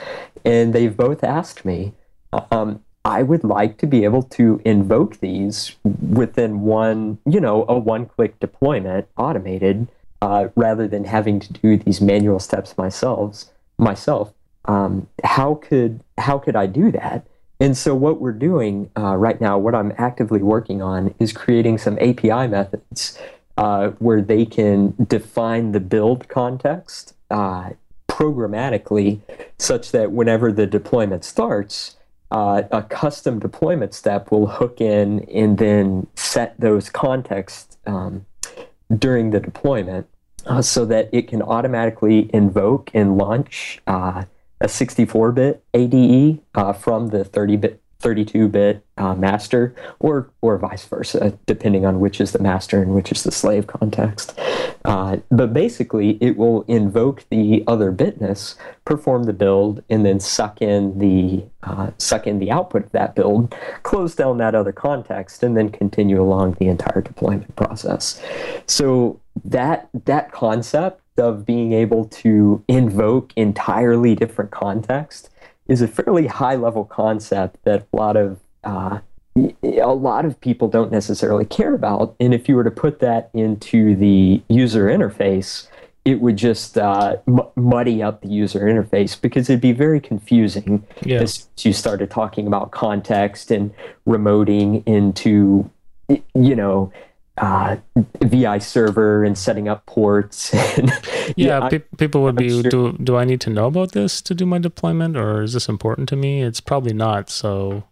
[0.44, 1.94] and they've both asked me.
[2.32, 7.78] Um, I would like to be able to invoke these within one, you know, a
[7.78, 9.88] one-click deployment, automated,
[10.20, 13.44] uh, rather than having to do these manual steps myself.
[13.78, 14.32] Myself,
[14.64, 17.26] um, how could how could I do that?
[17.60, 21.78] And so, what we're doing uh, right now, what I'm actively working on, is creating
[21.78, 23.18] some API methods
[23.56, 27.70] uh, where they can define the build context uh,
[28.08, 29.20] programmatically,
[29.58, 31.96] such that whenever the deployment starts,
[32.30, 38.26] uh, a custom deployment step will hook in and then set those contexts um,
[38.96, 40.06] during the deployment
[40.46, 44.24] uh, so that it can automatically invoke and launch uh,
[44.60, 51.84] a 64-bit ADE uh, from the 30-bit 32-bit uh, master, or or vice versa, depending
[51.84, 54.38] on which is the master and which is the slave context.
[54.84, 60.62] Uh, but basically, it will invoke the other bitness, perform the build, and then suck
[60.62, 65.42] in the uh, suck in the output of that build, close down that other context,
[65.42, 68.22] and then continue along the entire deployment process.
[68.66, 75.30] So that that concept of being able to invoke entirely different context
[75.68, 78.98] is a fairly high level concept that a lot of uh,
[79.62, 82.16] a lot of people don't necessarily care about.
[82.18, 85.68] And if you were to put that into the user interface,
[86.04, 90.85] it would just uh, m- muddy up the user interface because it'd be very confusing
[91.02, 91.20] yeah.
[91.20, 93.72] as you started talking about context and
[94.07, 95.70] remoting into,
[96.09, 96.90] you know,
[97.40, 97.77] uh,
[98.22, 100.55] VI server and setting up ports.
[100.79, 100.90] And,
[101.37, 102.62] yeah, yeah pe- people would be.
[102.62, 102.70] Sure.
[102.70, 105.68] Do do I need to know about this to do my deployment, or is this
[105.68, 106.42] important to me?
[106.42, 107.31] It's probably not.
[107.31, 107.85] So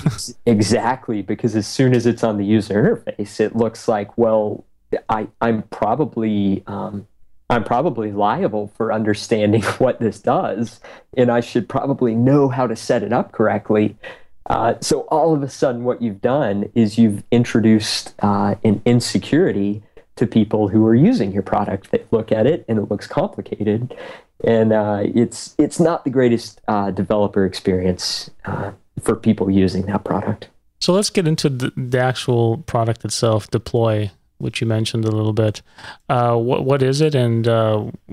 [0.46, 4.64] exactly because as soon as it's on the user interface, it looks like well,
[5.08, 6.62] I I'm probably.
[6.66, 7.06] Um,
[7.50, 10.80] I'm probably liable for understanding what this does,
[11.16, 13.96] and I should probably know how to set it up correctly.
[14.46, 19.82] Uh, so all of a sudden, what you've done is you've introduced uh, an insecurity
[20.16, 21.90] to people who are using your product.
[21.90, 23.96] They look at it and it looks complicated,
[24.44, 30.04] and uh, it's it's not the greatest uh, developer experience uh, for people using that
[30.04, 30.48] product.
[30.78, 35.32] So let's get into the, the, actual product itself, Deploy, which you mentioned a little
[35.32, 35.62] bit.
[36.08, 37.46] what what is it, and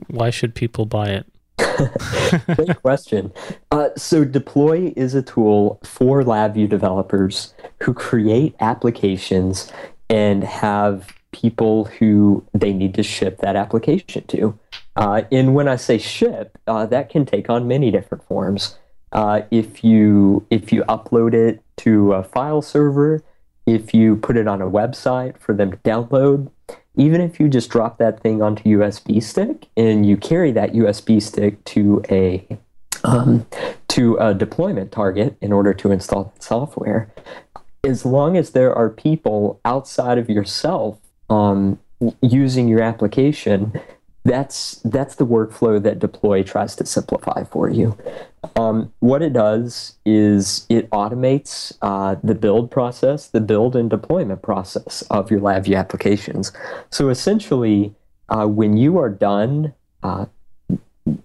[0.07, 1.30] why should people buy it?
[2.55, 3.31] Great question.
[3.71, 9.71] Uh, so, Deploy is a tool for LabVIEW developers who create applications
[10.09, 14.57] and have people who they need to ship that application to.
[14.95, 18.77] Uh, and when I say ship, uh, that can take on many different forms.
[19.11, 23.23] Uh, if you if you upload it to a file server,
[23.65, 26.49] if you put it on a website for them to download,
[26.95, 31.21] even if you just drop that thing onto USB stick and you carry that USB
[31.21, 32.45] stick to a
[33.03, 33.45] um,
[33.87, 37.11] to a deployment target in order to install that software,
[37.83, 40.99] as long as there are people outside of yourself
[41.29, 41.79] um,
[42.21, 43.79] using your application,
[44.23, 47.97] that's that's the workflow that Deploy tries to simplify for you.
[48.55, 54.41] Um, what it does is it automates uh, the build process, the build and deployment
[54.41, 56.51] process of your LabVIEW applications.
[56.89, 57.93] So essentially,
[58.29, 60.25] uh, when you are done, uh,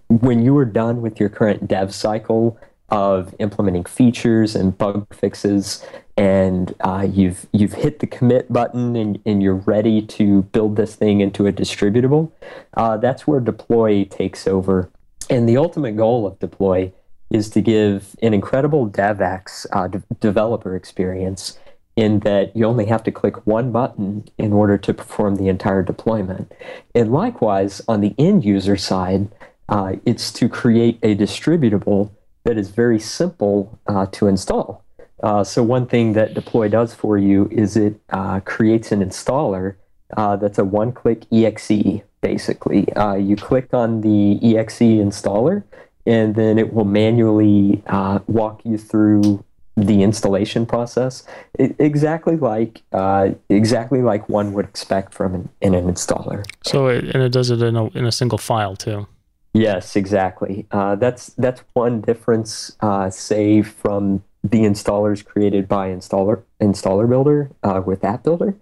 [0.09, 5.83] when you are done with your current dev cycle of implementing features and bug fixes,
[6.15, 10.95] and uh, you've you've hit the commit button and, and you're ready to build this
[10.95, 12.31] thing into a distributable,
[12.75, 14.89] uh, that's where deploy takes over.
[15.29, 16.93] And the ultimate goal of deploy
[17.29, 21.59] is to give an incredible DevX uh, de- developer experience
[21.97, 25.81] in that you only have to click one button in order to perform the entire
[25.81, 26.51] deployment.
[26.93, 29.29] And likewise, on the end user side,
[29.67, 32.11] uh, it's to create a distributable
[32.45, 34.85] that is very simple uh, to install.
[35.23, 39.75] Uh, so, one thing that Deploy does for you is it uh, creates an installer
[40.15, 42.87] uh, that's a one click exe, basically.
[43.19, 45.63] You click on the exe installer,
[46.07, 49.43] and then it will manually uh, walk you through
[49.75, 51.23] the installation process.
[51.59, 56.45] It, exactly like uh, exactly like one would expect from an, in an installer.
[56.63, 59.07] So it, and it does it in a, in a single file too?
[59.53, 60.65] Yes exactly.
[60.71, 67.51] Uh, that's that's one difference uh, say from the installers created by installer installer builder
[67.63, 68.55] uh, with app builder.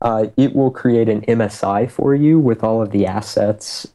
[0.00, 3.86] Uh, it will create an msi for you with all of the assets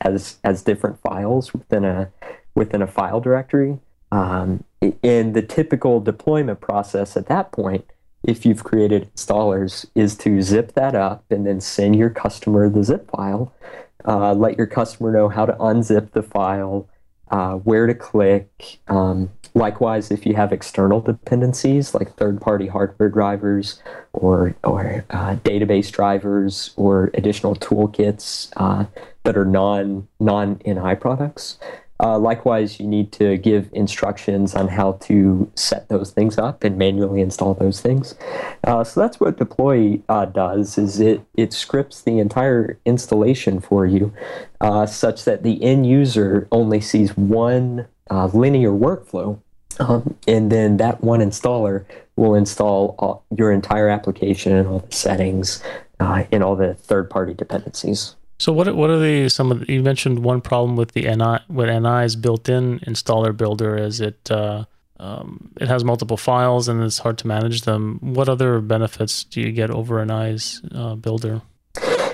[0.00, 2.10] as as different files within a
[2.54, 3.78] within a file directory.
[4.12, 4.64] Um,
[5.02, 7.84] in the typical deployment process at that point,
[8.22, 12.84] if you've created installers, is to zip that up and then send your customer the
[12.84, 13.52] zip file.
[14.06, 16.88] Uh, let your customer know how to unzip the file,
[17.30, 18.78] uh, where to click.
[18.88, 23.82] Um, likewise, if you have external dependencies like third-party hardware drivers
[24.12, 28.84] or or uh, database drivers or additional toolkits uh,
[29.24, 31.58] that are non non NI products,
[32.00, 36.76] uh, likewise, you need to give instructions on how to set those things up and
[36.76, 38.16] manually install those things.
[38.64, 43.86] Uh, so that's what deploy uh, does is it, it scripts the entire installation for
[43.86, 44.12] you
[44.60, 49.38] uh, such that the end user only sees one uh, linear workflow
[49.80, 51.84] um, and then that one installer
[52.16, 55.62] will install all, your entire application and all the settings
[56.00, 58.14] uh, and all the third-party dependencies.
[58.38, 61.38] So what what are the some of the, you mentioned one problem with the NI
[61.48, 64.64] with NI's built-in installer builder is it uh,
[64.98, 67.98] um, it has multiple files and it's hard to manage them.
[68.00, 71.42] What other benefits do you get over NI's uh, builder?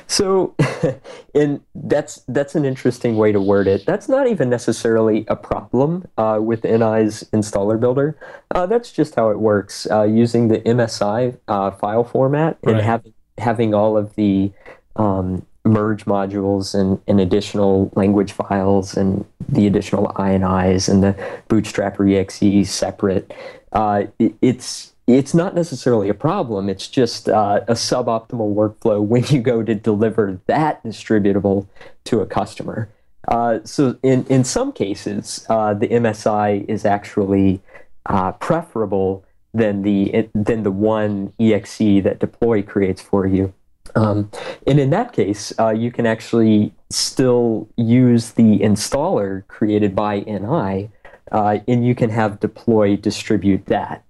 [0.06, 0.56] So,
[1.34, 3.86] and that's that's an interesting way to word it.
[3.86, 8.18] That's not even necessarily a problem uh, with NI's installer builder.
[8.52, 9.86] Uh, that's just how it works.
[9.88, 12.82] Uh, using the MSI uh, file format and right.
[12.82, 14.50] having having all of the
[14.96, 21.12] um, merge modules and, and additional language files and the additional INIs and the
[21.48, 23.32] Bootstrapper exe separate.
[23.72, 26.68] Uh, it, it's it's not necessarily a problem.
[26.68, 31.66] It's just uh, a suboptimal workflow when you go to deliver that distributable
[32.04, 32.88] to a customer.
[33.28, 37.61] Uh, so in, in some cases, uh, the MSI is actually
[38.06, 43.52] uh, preferable than the than the one exe that deploy creates for you.
[43.95, 44.30] Um,
[44.66, 50.91] and in that case, uh, you can actually still use the installer created by NI,
[51.32, 54.05] uh, and you can have deploy distribute that.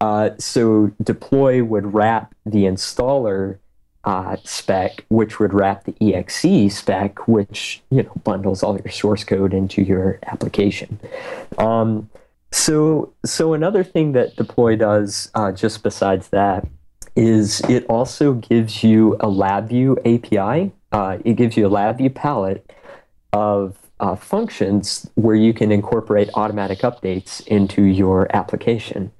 [0.00, 3.58] Uh, so deploy would wrap the installer
[4.04, 9.24] uh, spec, which would wrap the exe spec, which you know bundles all your source
[9.24, 11.00] code into your application.
[11.58, 12.08] Um,
[12.52, 16.66] so, so another thing that deploy does, uh, just besides that,
[17.16, 20.72] is it also gives you a LabVIEW API.
[20.92, 22.70] Uh, it gives you a LabVIEW palette
[23.32, 29.10] of uh, functions where you can incorporate automatic updates into your application.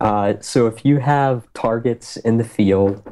[0.00, 3.02] Uh, so if you have targets in the field,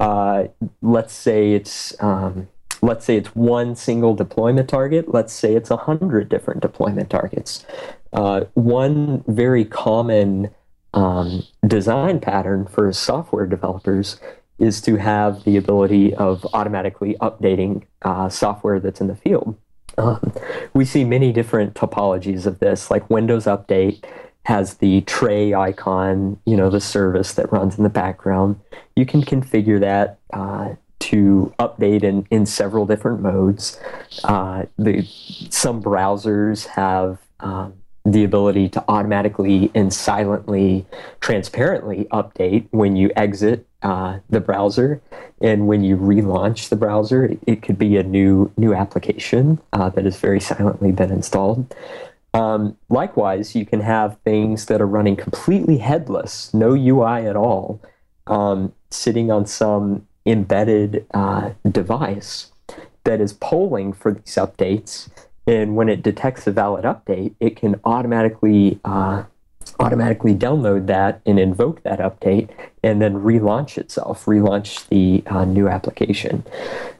[0.00, 0.44] uh,
[0.80, 2.48] let's say it's um,
[2.82, 5.12] let's say it's one single deployment target.
[5.12, 7.66] Let's say it's a hundred different deployment targets.
[8.12, 10.50] Uh, one very common
[10.94, 14.20] um, design pattern for software developers
[14.58, 19.56] is to have the ability of automatically updating uh, software that's in the field.
[19.98, 20.32] Um,
[20.74, 24.04] we see many different topologies of this, like Windows Update
[24.44, 28.58] has the tray icon, you know, the service that runs in the background.
[28.96, 33.78] You can configure that uh, to update in, in several different modes.
[34.24, 35.04] Uh, the,
[35.50, 37.74] some browsers have um,
[38.04, 40.86] the ability to automatically and silently,
[41.20, 45.00] transparently update when you exit uh, the browser
[45.40, 47.24] and when you relaunch the browser.
[47.24, 51.74] It, it could be a new new application uh, that has very silently been installed.
[52.32, 57.80] Um, likewise, you can have things that are running completely headless, no UI at all,
[58.28, 62.52] um, sitting on some embedded uh, device
[63.04, 65.08] that is polling for these updates
[65.50, 69.24] and when it detects a valid update, it can automatically uh,
[69.80, 72.48] automatically download that and invoke that update,
[72.84, 76.44] and then relaunch itself, relaunch the uh, new application.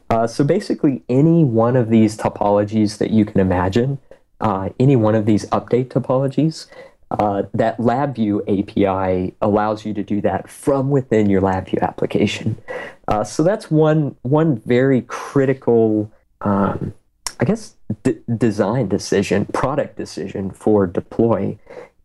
[0.08, 3.98] Uh, so basically, any one of these topologies that you can imagine,
[4.40, 6.66] uh, any one of these update topologies,
[7.12, 12.58] uh, that LabVIEW API allows you to do that from within your LabVIEW application.
[13.06, 16.10] Uh, so that's one one very critical.
[16.40, 16.94] Um,
[17.38, 21.58] I guess, d- design decision, product decision for deploy.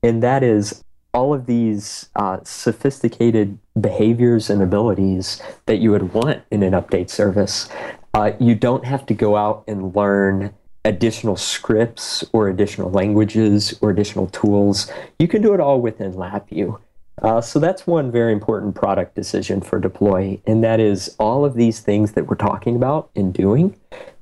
[0.03, 0.83] And that is
[1.13, 7.09] all of these uh, sophisticated behaviors and abilities that you would want in an update
[7.09, 7.69] service.
[8.13, 13.89] Uh, you don't have to go out and learn additional scripts or additional languages or
[13.89, 14.91] additional tools.
[15.19, 16.79] You can do it all within LabVIEW.
[17.21, 21.55] Uh, so that's one very important product decision for deploy, and that is all of
[21.55, 23.75] these things that we're talking about and doing.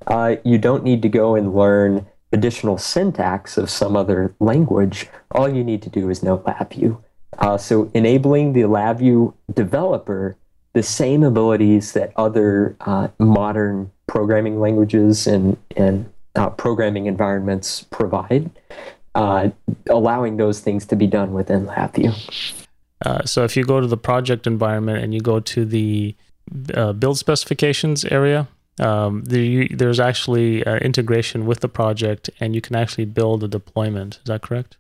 [0.07, 5.07] Uh, you don't need to go and learn additional syntax of some other language.
[5.31, 7.01] All you need to do is know LabVIEW.
[7.37, 10.35] Uh, so enabling the LabVIEW developer
[10.73, 18.49] the same abilities that other uh, modern programming languages and, and uh, programming environments provide,
[19.13, 19.49] uh,
[19.89, 22.65] allowing those things to be done within LabVIEW.
[23.05, 26.15] Uh, so if you go to the project environment and you go to the
[26.73, 28.47] uh, build specifications area,
[28.79, 33.47] um, the, there's actually uh, integration with the project, and you can actually build a
[33.47, 34.15] deployment.
[34.15, 34.77] Is that correct?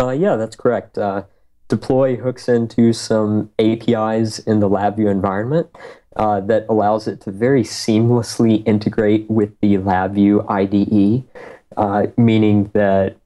[0.00, 0.98] Uh, yeah, that's correct.
[0.98, 1.24] Uh,
[1.68, 5.68] deploy hooks into some APIs in the LabVIEW environment
[6.16, 13.16] uh, that allows it to very seamlessly integrate with the LabVIEW IDE, meaning that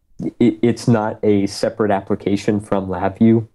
[0.41, 3.47] it, it's not a separate application from LabVIEW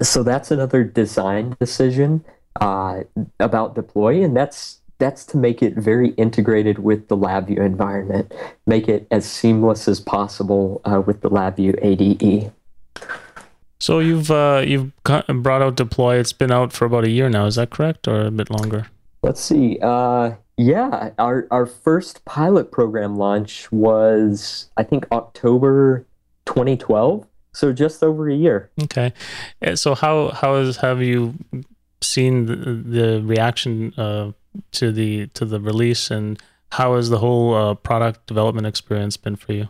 [0.00, 2.24] so that's another design decision
[2.60, 3.02] uh,
[3.38, 8.32] about deploy, and that's that's to make it very integrated with the LabVIEW environment,
[8.66, 12.52] make it as seamless as possible uh, with the LabVIEW ADE.
[13.78, 16.16] So you've uh, you've brought out deploy.
[16.16, 17.46] It's been out for about a year now.
[17.46, 18.86] Is that correct, or a bit longer?
[19.22, 19.78] Let's see.
[19.82, 26.06] Uh, yeah, our our first pilot program launch was I think October
[26.46, 27.26] 2012.
[27.52, 28.70] so just over a year.
[28.82, 29.12] Okay,
[29.74, 31.34] so how how is have you
[32.02, 34.32] seen the, the reaction uh,
[34.72, 36.40] to the to the release, and
[36.72, 39.68] how has the whole uh, product development experience been for you?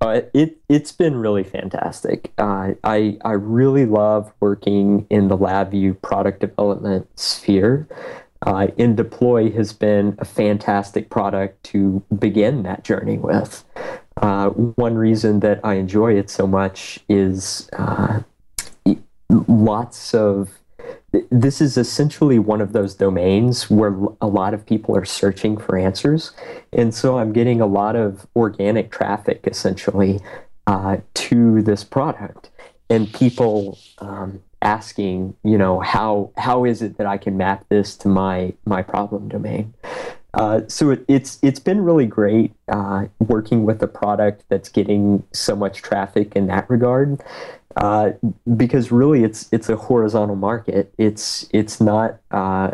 [0.00, 2.32] Uh, it it's been really fantastic.
[2.38, 7.86] Uh, I I really love working in the LabVIEW product development sphere.
[8.46, 13.64] Uh, in Deploy has been a fantastic product to begin that journey with.
[14.16, 18.20] Uh, one reason that I enjoy it so much is uh,
[19.28, 20.59] lots of
[21.30, 25.76] this is essentially one of those domains where a lot of people are searching for
[25.76, 26.32] answers.
[26.72, 30.20] And so I'm getting a lot of organic traffic essentially
[30.66, 32.50] uh, to this product
[32.88, 37.96] and people um, asking, you know, how how is it that I can map this
[37.98, 39.74] to my my problem domain?
[40.34, 45.24] Uh, so it, it's it's been really great uh, working with a product that's getting
[45.32, 47.20] so much traffic in that regard
[47.76, 48.10] uh,
[48.56, 50.92] because really it's it's a horizontal market.
[50.98, 52.72] It's it's not uh,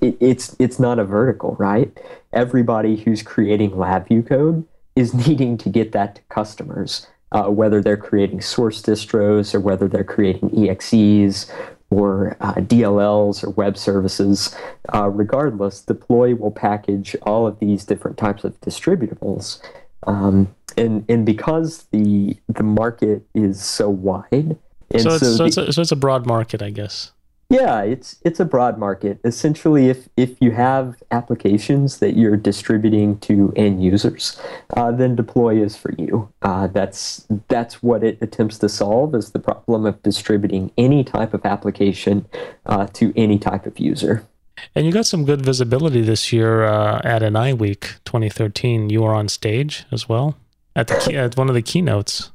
[0.00, 1.96] it, it's it's not a vertical, right?
[2.32, 4.64] Everybody who's creating LabVIEW code
[4.94, 9.88] is needing to get that to customers, uh, whether they're creating source distros or whether
[9.88, 11.50] they're creating EXEs
[11.90, 14.54] or uh, DLLs or web services.
[14.92, 19.60] Uh, regardless, Deploy will package all of these different types of distributables
[20.04, 24.56] um, and and because the the market is so wide,
[24.90, 27.12] and so it's, so, so, it's a, so it's a broad market, I guess.
[27.48, 29.20] Yeah, it's it's a broad market.
[29.24, 34.40] Essentially, if if you have applications that you're distributing to end users,
[34.76, 36.28] uh, then deploy is for you.
[36.42, 41.34] Uh, that's that's what it attempts to solve is the problem of distributing any type
[41.34, 42.26] of application
[42.66, 44.26] uh, to any type of user.
[44.74, 48.90] And you got some good visibility this year uh, at NI Week 2013.
[48.90, 50.36] You were on stage as well
[50.74, 52.30] at the at one of the keynotes.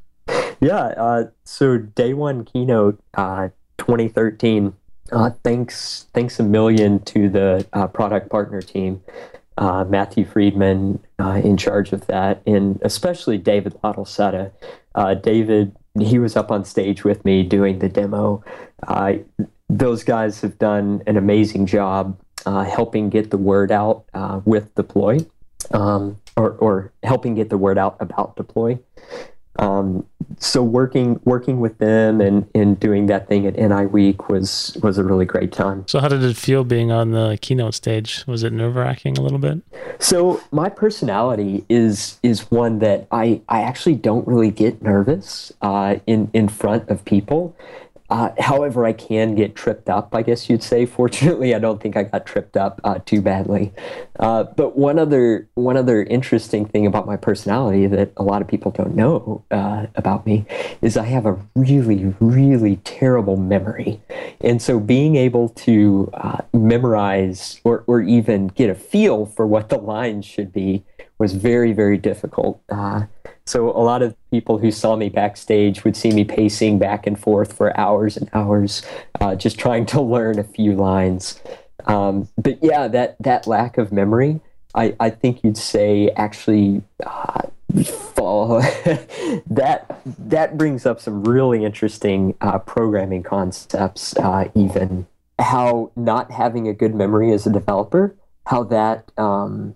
[0.59, 0.93] Yeah.
[0.97, 4.74] Uh, so day one keynote uh, 2013.
[5.11, 9.01] Uh, thanks, thanks a million to the uh, product partner team,
[9.57, 14.51] uh, Matthew Friedman in charge of that, and especially David Laudelsetta.
[15.22, 18.41] David, he was up on stage with me doing the demo
[19.72, 24.74] those guys have done an amazing job uh, helping get the word out uh, with
[24.76, 25.17] deploy
[25.72, 28.78] um, or, or helping get the word out about deploy
[29.59, 30.05] um,
[30.39, 34.97] so working working with them and, and doing that thing at NI Week was was
[34.97, 35.86] a really great time.
[35.88, 38.24] So how did it feel being on the keynote stage?
[38.28, 39.61] Was it nerve wracking a little bit?
[39.99, 45.97] So my personality is is one that I I actually don't really get nervous uh,
[46.07, 47.55] in in front of people.
[48.12, 50.86] Uh, however, I can get tripped up, I guess you'd say.
[51.01, 53.72] Fortunately, I don't think I got tripped up uh, too badly.
[54.20, 58.47] Uh, but one other one other interesting thing about my personality that a lot of
[58.49, 60.45] people don't know uh, about me
[60.82, 64.01] is I have a really really terrible memory,
[64.41, 69.70] and so being able to uh, memorize or or even get a feel for what
[69.70, 70.84] the lines should be
[71.22, 72.61] was very very difficult.
[72.67, 73.05] Uh,
[73.45, 77.19] so a lot of people who saw me backstage would see me pacing back and
[77.19, 78.82] forth for hours and hours,
[79.19, 81.41] uh, just trying to learn a few lines.
[81.86, 84.39] Um, but yeah, that that lack of memory,
[84.76, 87.41] I, I think you'd say actually uh,
[87.84, 88.61] fall
[89.47, 94.15] that that brings up some really interesting uh, programming concepts.
[94.17, 95.07] Uh, even
[95.39, 98.15] how not having a good memory as a developer,
[98.45, 99.76] how that um,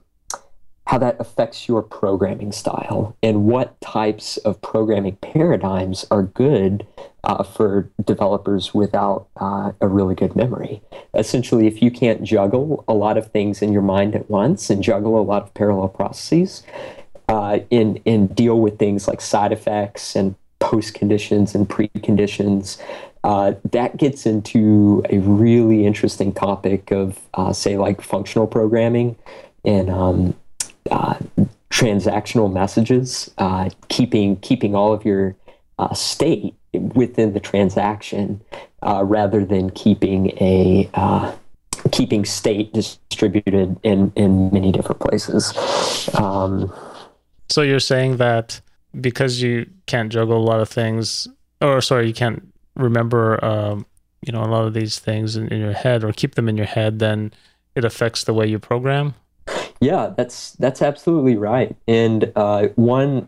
[0.87, 6.85] how that affects your programming style and what types of programming paradigms are good
[7.23, 10.81] uh, for developers without uh, a really good memory.
[11.15, 14.83] Essentially, if you can't juggle a lot of things in your mind at once and
[14.83, 16.61] juggle a lot of parallel processes
[17.29, 22.79] uh, and, and deal with things like side effects and post conditions and preconditions,
[23.23, 29.15] uh, that gets into a really interesting topic of, uh, say, like functional programming
[29.63, 30.35] and um,
[31.75, 35.35] transactional messages, uh, keeping keeping all of your
[35.77, 38.41] uh, state within the transaction,
[38.81, 41.35] uh, rather than keeping a uh,
[41.91, 45.53] keeping state distributed in in many different places.
[46.15, 46.73] Um,
[47.49, 48.61] so you're saying that
[48.99, 51.27] because you can't juggle a lot of things,
[51.61, 52.41] or sorry, you can't
[52.75, 53.85] remember, um,
[54.25, 56.57] you know, a lot of these things in, in your head or keep them in
[56.57, 57.33] your head, then
[57.75, 59.13] it affects the way you program.
[59.81, 61.75] Yeah, that's that's absolutely right.
[61.87, 63.27] And uh, one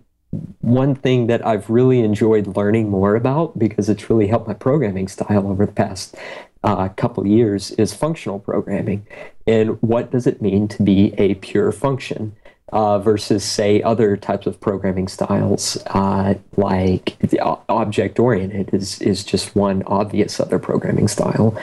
[0.61, 5.07] one thing that I've really enjoyed learning more about because it's really helped my programming
[5.07, 6.15] style over the past
[6.63, 9.07] uh, couple years is functional programming.
[9.45, 12.35] And what does it mean to be a pure function?
[12.73, 17.17] Uh, versus, say, other types of programming styles uh, like
[17.69, 21.57] object oriented is, is just one obvious other programming style.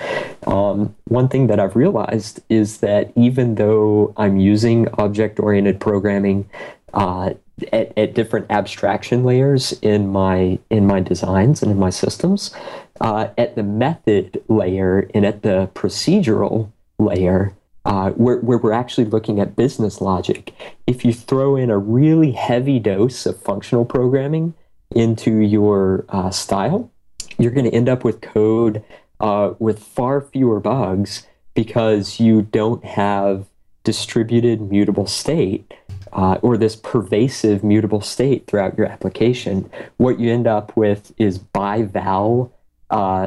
[0.46, 6.48] Um, one thing that I've realized is that even though I'm using object oriented programming
[6.94, 7.34] uh,
[7.72, 12.54] at, at, different abstraction layers in my in my designs and in my systems,
[13.00, 17.54] uh, at the method layer and at the procedural layer,
[17.84, 20.54] uh, where, where we're actually looking at business logic,
[20.86, 24.54] if you throw in a really heavy dose of functional programming
[24.90, 26.90] into your uh, style,
[27.38, 28.82] you're going to end up with code
[29.20, 33.46] uh, with far fewer bugs because you don't have
[33.84, 35.74] distributed mutable state
[36.12, 39.70] uh, or this pervasive mutable state throughout your application.
[39.98, 42.52] What you end up with is by-val,
[42.90, 43.26] uh,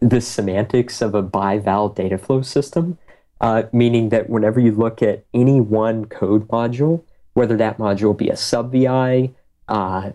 [0.00, 2.98] the semantics of a by-val data flow system
[3.40, 7.02] uh, meaning that whenever you look at any one code module,
[7.34, 9.30] whether that module be a sub VI,
[9.68, 10.10] uh,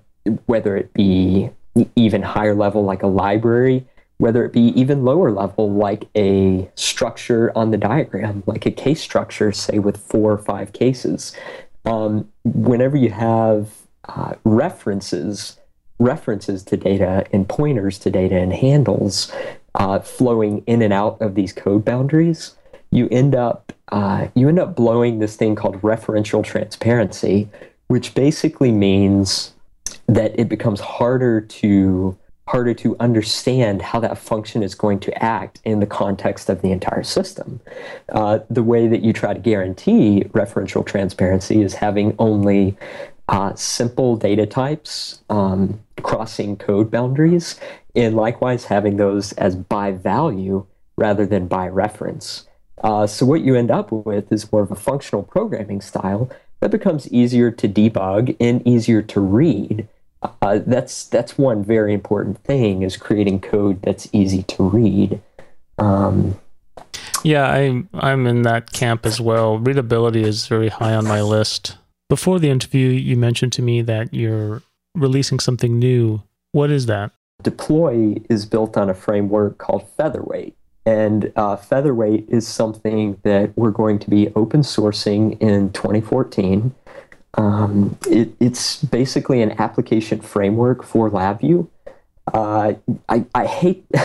[0.45, 1.49] whether it be
[1.95, 3.85] even higher level like a library,
[4.17, 9.01] whether it be even lower level like a structure on the diagram, like a case
[9.01, 11.35] structure, say with four or five cases,
[11.85, 13.73] um, whenever you have
[14.07, 15.57] uh, references,
[15.99, 19.31] references to data and pointers to data and handles
[19.75, 22.55] uh, flowing in and out of these code boundaries,
[22.93, 27.49] you end up uh, you end up blowing this thing called referential transparency,
[27.87, 29.53] which basically means
[30.07, 32.17] that it becomes harder to
[32.47, 36.71] harder to understand how that function is going to act in the context of the
[36.71, 37.61] entire system.
[38.09, 42.75] Uh, the way that you try to guarantee referential transparency is having only
[43.29, 47.59] uh, simple data types um, crossing code boundaries,
[47.95, 50.65] and likewise having those as by value
[50.97, 52.45] rather than by reference.
[52.81, 56.71] Uh, so what you end up with is more of a functional programming style that
[56.71, 59.87] becomes easier to debug and easier to read.
[60.41, 65.21] Uh, that's that's one very important thing is creating code that's easy to read.
[65.77, 66.39] Um,
[67.23, 69.57] yeah, I'm I'm in that camp as well.
[69.57, 71.77] Readability is very high on my list.
[72.09, 74.61] Before the interview, you mentioned to me that you're
[74.95, 76.21] releasing something new.
[76.51, 77.11] What is that?
[77.41, 80.55] Deploy is built on a framework called Featherweight.
[80.85, 86.75] And uh, Featherweight is something that we're going to be open sourcing in 2014.
[87.35, 91.67] Um, it, it's basically an application framework for LabVIEW.
[92.33, 92.73] Uh,
[93.09, 93.85] I, I hate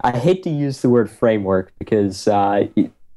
[0.00, 2.66] I hate to use the word framework because, uh,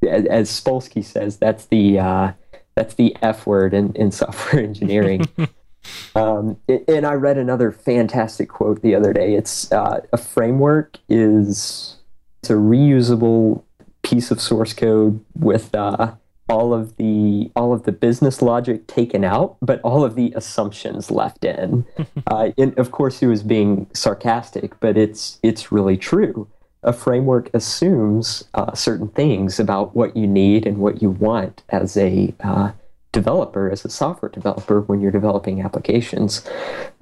[0.08, 2.32] as Spolsky says, that's the uh,
[2.76, 5.28] that's the F word in, in software engineering.
[6.16, 9.36] um, and I read another fantastic quote the other day.
[9.36, 11.98] It's uh, a framework is
[12.46, 13.64] it's a reusable
[14.04, 16.14] piece of source code with uh,
[16.48, 21.10] all of the all of the business logic taken out, but all of the assumptions
[21.10, 21.88] left in.
[22.28, 26.48] uh, and of course, he was being sarcastic, but it's it's really true.
[26.84, 31.98] A framework assumes uh, certain things about what you need and what you want as
[31.98, 32.74] a uh,
[33.12, 36.48] developer, as a software developer, when you're developing applications.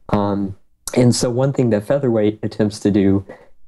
[0.07, 0.55] Um,
[0.95, 3.25] and so, one thing that Featherweight attempts to do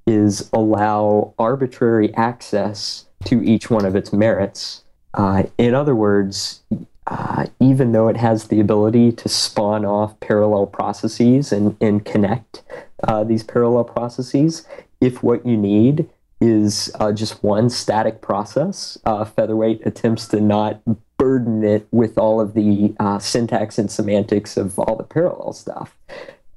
[0.07, 4.83] is allow arbitrary access to each one of its merits.
[5.13, 6.61] Uh, in other words,
[7.07, 12.63] uh, even though it has the ability to spawn off parallel processes and, and connect
[13.03, 14.67] uh, these parallel processes,
[15.01, 16.09] if what you need
[16.41, 20.81] is uh, just one static process, uh, Featherweight attempts to not
[21.17, 25.95] burden it with all of the uh, syntax and semantics of all the parallel stuff.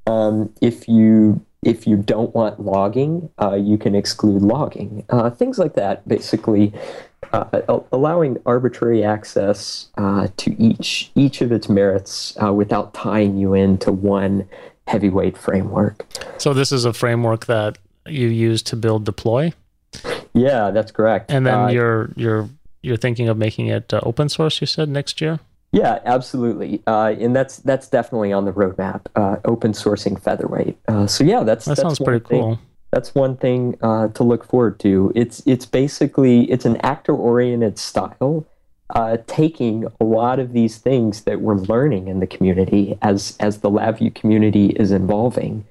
[0.06, 5.04] Um, if you if you don't want logging, uh, you can exclude logging.
[5.10, 6.72] Uh, things like that, basically,
[7.32, 13.54] uh, allowing arbitrary access uh, to each each of its merits uh, without tying you
[13.54, 14.48] into one
[14.86, 16.06] heavyweight framework.
[16.38, 19.52] So this is a framework that you use to build deploy.
[20.32, 21.30] Yeah, that's correct.
[21.30, 22.48] And then uh, you're you're
[22.82, 24.60] you're thinking of making it open source.
[24.60, 25.40] You said next year.
[25.72, 29.02] Yeah, absolutely, uh, and that's that's definitely on the roadmap.
[29.14, 30.78] Uh, open sourcing featherweight.
[30.88, 32.58] Uh, so yeah, that's that that's sounds pretty thing, cool.
[32.90, 35.12] That's one thing uh, to look forward to.
[35.14, 38.46] It's it's basically it's an actor oriented style,
[38.90, 43.58] uh, taking a lot of these things that we're learning in the community as as
[43.60, 45.66] the LabVIEW community is evolving.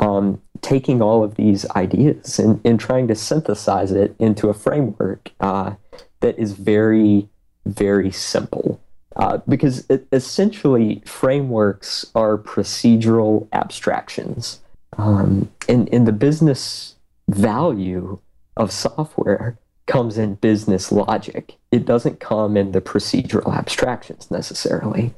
[0.00, 5.30] Um, taking all of these ideas and, and trying to synthesize it into a framework
[5.40, 5.74] uh,
[6.20, 7.28] that is very,
[7.64, 8.80] very simple.
[9.16, 14.60] Uh, because it, essentially frameworks are procedural abstractions.
[14.98, 16.96] Um, and, and the business
[17.28, 18.18] value
[18.56, 21.56] of software comes in business logic.
[21.70, 25.14] It doesn't come in the procedural abstractions necessarily.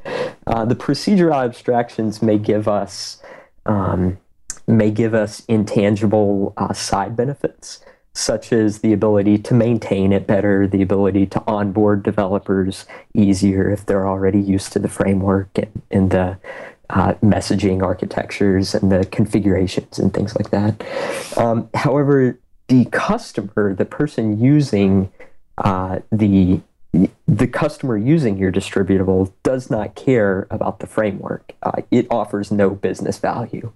[0.46, 3.20] Uh, the procedural abstractions may give us
[3.66, 4.18] um,
[4.66, 7.80] may give us intangible uh, side benefits,
[8.18, 13.86] such as the ability to maintain it better, the ability to onboard developers easier if
[13.86, 16.36] they're already used to the framework and, and the
[16.90, 20.84] uh, messaging architectures and the configurations and things like that.
[21.38, 25.12] Um, however, the customer, the person using
[25.58, 26.60] uh, the
[27.28, 31.52] the customer using your distributable does not care about the framework.
[31.62, 33.70] Uh, it offers no business value.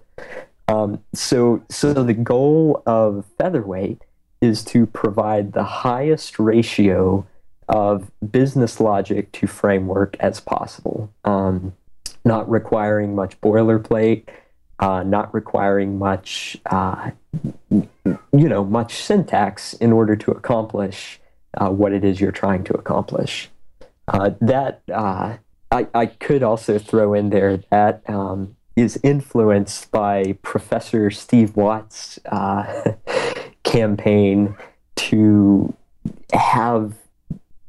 [0.67, 4.01] Um, so, so the goal of Featherweight
[4.43, 7.25] is to provide the highest ratio
[7.69, 11.09] of business logic to framework as possible.
[11.23, 11.73] Um,
[12.25, 14.25] not requiring much boilerplate,
[14.79, 17.11] uh, not requiring much, uh,
[17.71, 17.87] you
[18.33, 21.21] know, much syntax in order to accomplish
[21.53, 23.49] uh, what it is you're trying to accomplish.
[24.09, 25.37] Uh, that uh,
[25.71, 32.19] I, I could also throw in there that um, is influenced by Professor Steve Watts'
[32.25, 32.93] uh,
[33.63, 34.55] campaign
[34.95, 35.73] to
[36.33, 36.95] have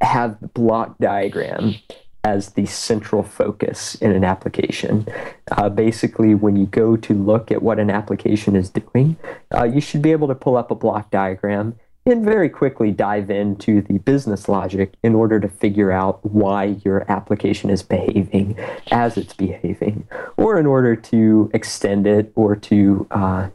[0.01, 1.75] have the block diagram
[2.23, 5.07] as the central focus in an application.
[5.51, 9.15] Uh, basically, when you go to look at what an application is doing,
[9.53, 11.75] uh, you should be able to pull up a block diagram
[12.07, 17.09] and very quickly dive into the business logic in order to figure out why your
[17.11, 18.57] application is behaving
[18.91, 23.49] as it's behaving, or in order to extend it or to uh,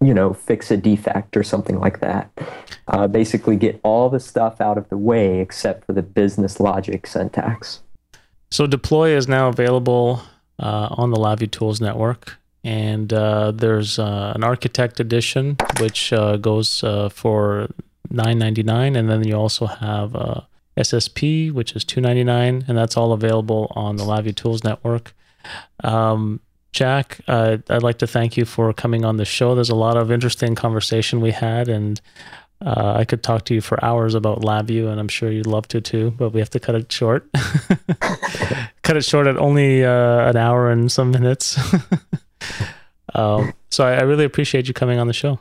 [0.00, 2.30] you know, fix a defect or something like that.
[2.88, 7.06] Uh, basically, get all the stuff out of the way except for the business logic
[7.06, 7.80] syntax.
[8.50, 10.22] So, Deploy is now available
[10.58, 12.38] uh, on the LabVIEW Tools Network.
[12.64, 17.68] And uh, there's uh, an Architect Edition, which uh, goes uh, for
[18.12, 18.98] $9.99.
[18.98, 20.12] And then you also have
[20.76, 22.68] SSP, which is $2.99.
[22.68, 25.14] And that's all available on the LabVIEW Tools Network.
[25.84, 26.40] Um,
[26.72, 29.54] Jack, uh, I'd like to thank you for coming on the show.
[29.54, 32.00] There's a lot of interesting conversation we had, and
[32.64, 35.68] uh, I could talk to you for hours about LabVIEW, and I'm sure you'd love
[35.68, 36.12] to too.
[36.16, 37.28] But we have to cut it short.
[38.82, 41.58] cut it short at only uh, an hour and some minutes.
[43.14, 45.38] um, so I, I, really appreciate you coming on the show.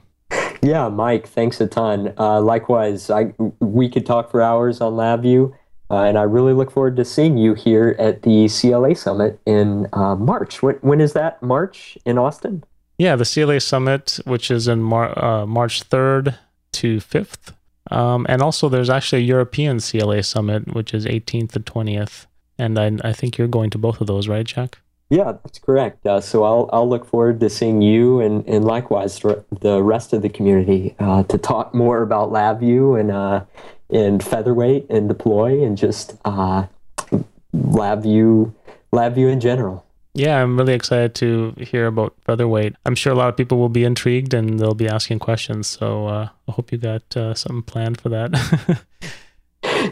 [0.62, 2.14] Yeah, Mike, thanks a ton.
[2.18, 5.54] Uh, likewise, I we could talk for hours on LabVIEW.
[5.90, 9.88] Uh, and I really look forward to seeing you here at the CLA Summit in
[9.94, 10.62] uh, March.
[10.62, 11.42] When, when is that?
[11.42, 12.64] March in Austin?
[12.98, 16.38] Yeah, the CLA Summit, which is in Mar- uh, March 3rd
[16.74, 17.54] to 5th.
[17.90, 22.26] Um, and also, there's actually a European CLA Summit, which is 18th to 20th.
[22.60, 24.80] And I, I think you're going to both of those, right, Jack?
[25.10, 26.06] Yeah, that's correct.
[26.06, 30.22] Uh, so I'll I'll look forward to seeing you and, and likewise the rest of
[30.22, 33.46] the community uh, to talk more about LabVIEW and uh,
[33.90, 36.66] and featherweight and deploy and just uh,
[37.56, 38.54] LabVIEW
[38.94, 39.86] LabVIEW in general.
[40.14, 42.76] Yeah, I'm really excited to hear about featherweight.
[42.86, 45.68] I'm sure a lot of people will be intrigued and they'll be asking questions.
[45.68, 48.82] So uh, I hope you got uh, something planned for that.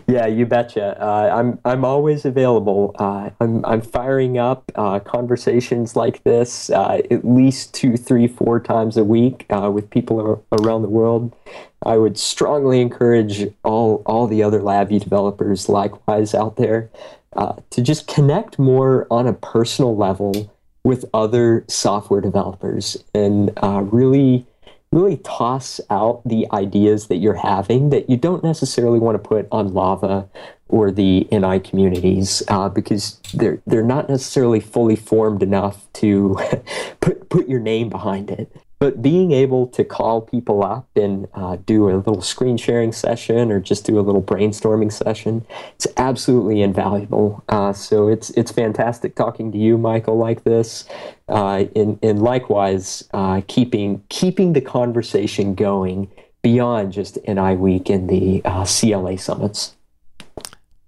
[0.08, 1.02] yeah, you betcha.
[1.02, 2.96] Uh, I'm I'm always available.
[2.98, 8.60] Uh, I'm I'm firing up uh, conversations like this uh, at least two, three, four
[8.60, 11.36] times a week uh, with people around the world.
[11.84, 16.90] I would strongly encourage all all the other LabVIEW developers likewise out there
[17.36, 20.52] uh, to just connect more on a personal level
[20.84, 23.52] with other software developers and
[23.92, 24.46] really
[24.92, 29.48] really toss out the ideas that you're having that you don't necessarily want to put
[29.52, 30.30] on lava
[30.68, 36.38] or the NI communities uh, because they're they're not necessarily fully formed enough to
[37.02, 38.52] put put your name behind it.
[38.78, 43.52] But being able to call people up and uh, do a little screen sharing session
[43.52, 45.46] or just do a little brainstorming session,
[45.76, 47.44] it's absolutely invaluable.
[47.48, 50.88] Uh, so it's it's fantastic talking to you, Michael, like this,
[51.30, 56.10] uh, and and likewise uh, keeping keeping the conversation going
[56.42, 59.76] beyond just NI Week and the uh, CLA summits.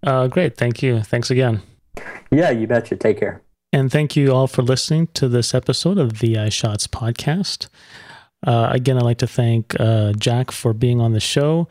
[0.04, 1.02] Uh, great, thank you.
[1.02, 1.62] Thanks again.
[2.32, 2.96] Yeah, you betcha.
[2.96, 3.42] Take care.
[3.78, 7.68] And thank you all for listening to this episode of VI Shots podcast.
[8.44, 11.68] Uh, again, I'd like to thank uh, Jack for being on the show.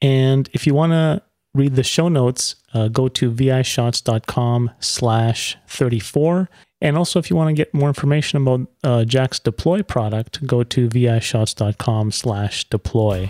[0.00, 1.22] And if you want to
[1.52, 6.48] read the show notes, uh, go to vishots.com slash 34.
[6.80, 10.62] And also, if you want to get more information about uh, Jack's deploy product, go
[10.62, 13.28] to vishots.com slash deploy.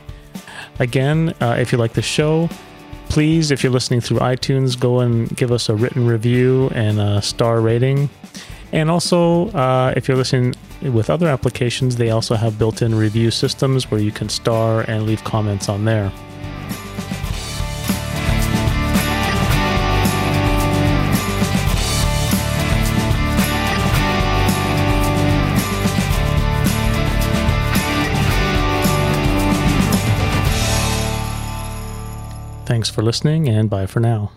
[0.78, 2.50] Again, uh, if you like the show,
[3.08, 7.22] please, if you're listening through iTunes, go and give us a written review and a
[7.22, 8.08] star rating.
[8.72, 13.30] And also, uh, if you're listening with other applications, they also have built in review
[13.30, 16.10] systems where you can star and leave comments on there.
[32.66, 34.32] Thanks for listening, and bye for now.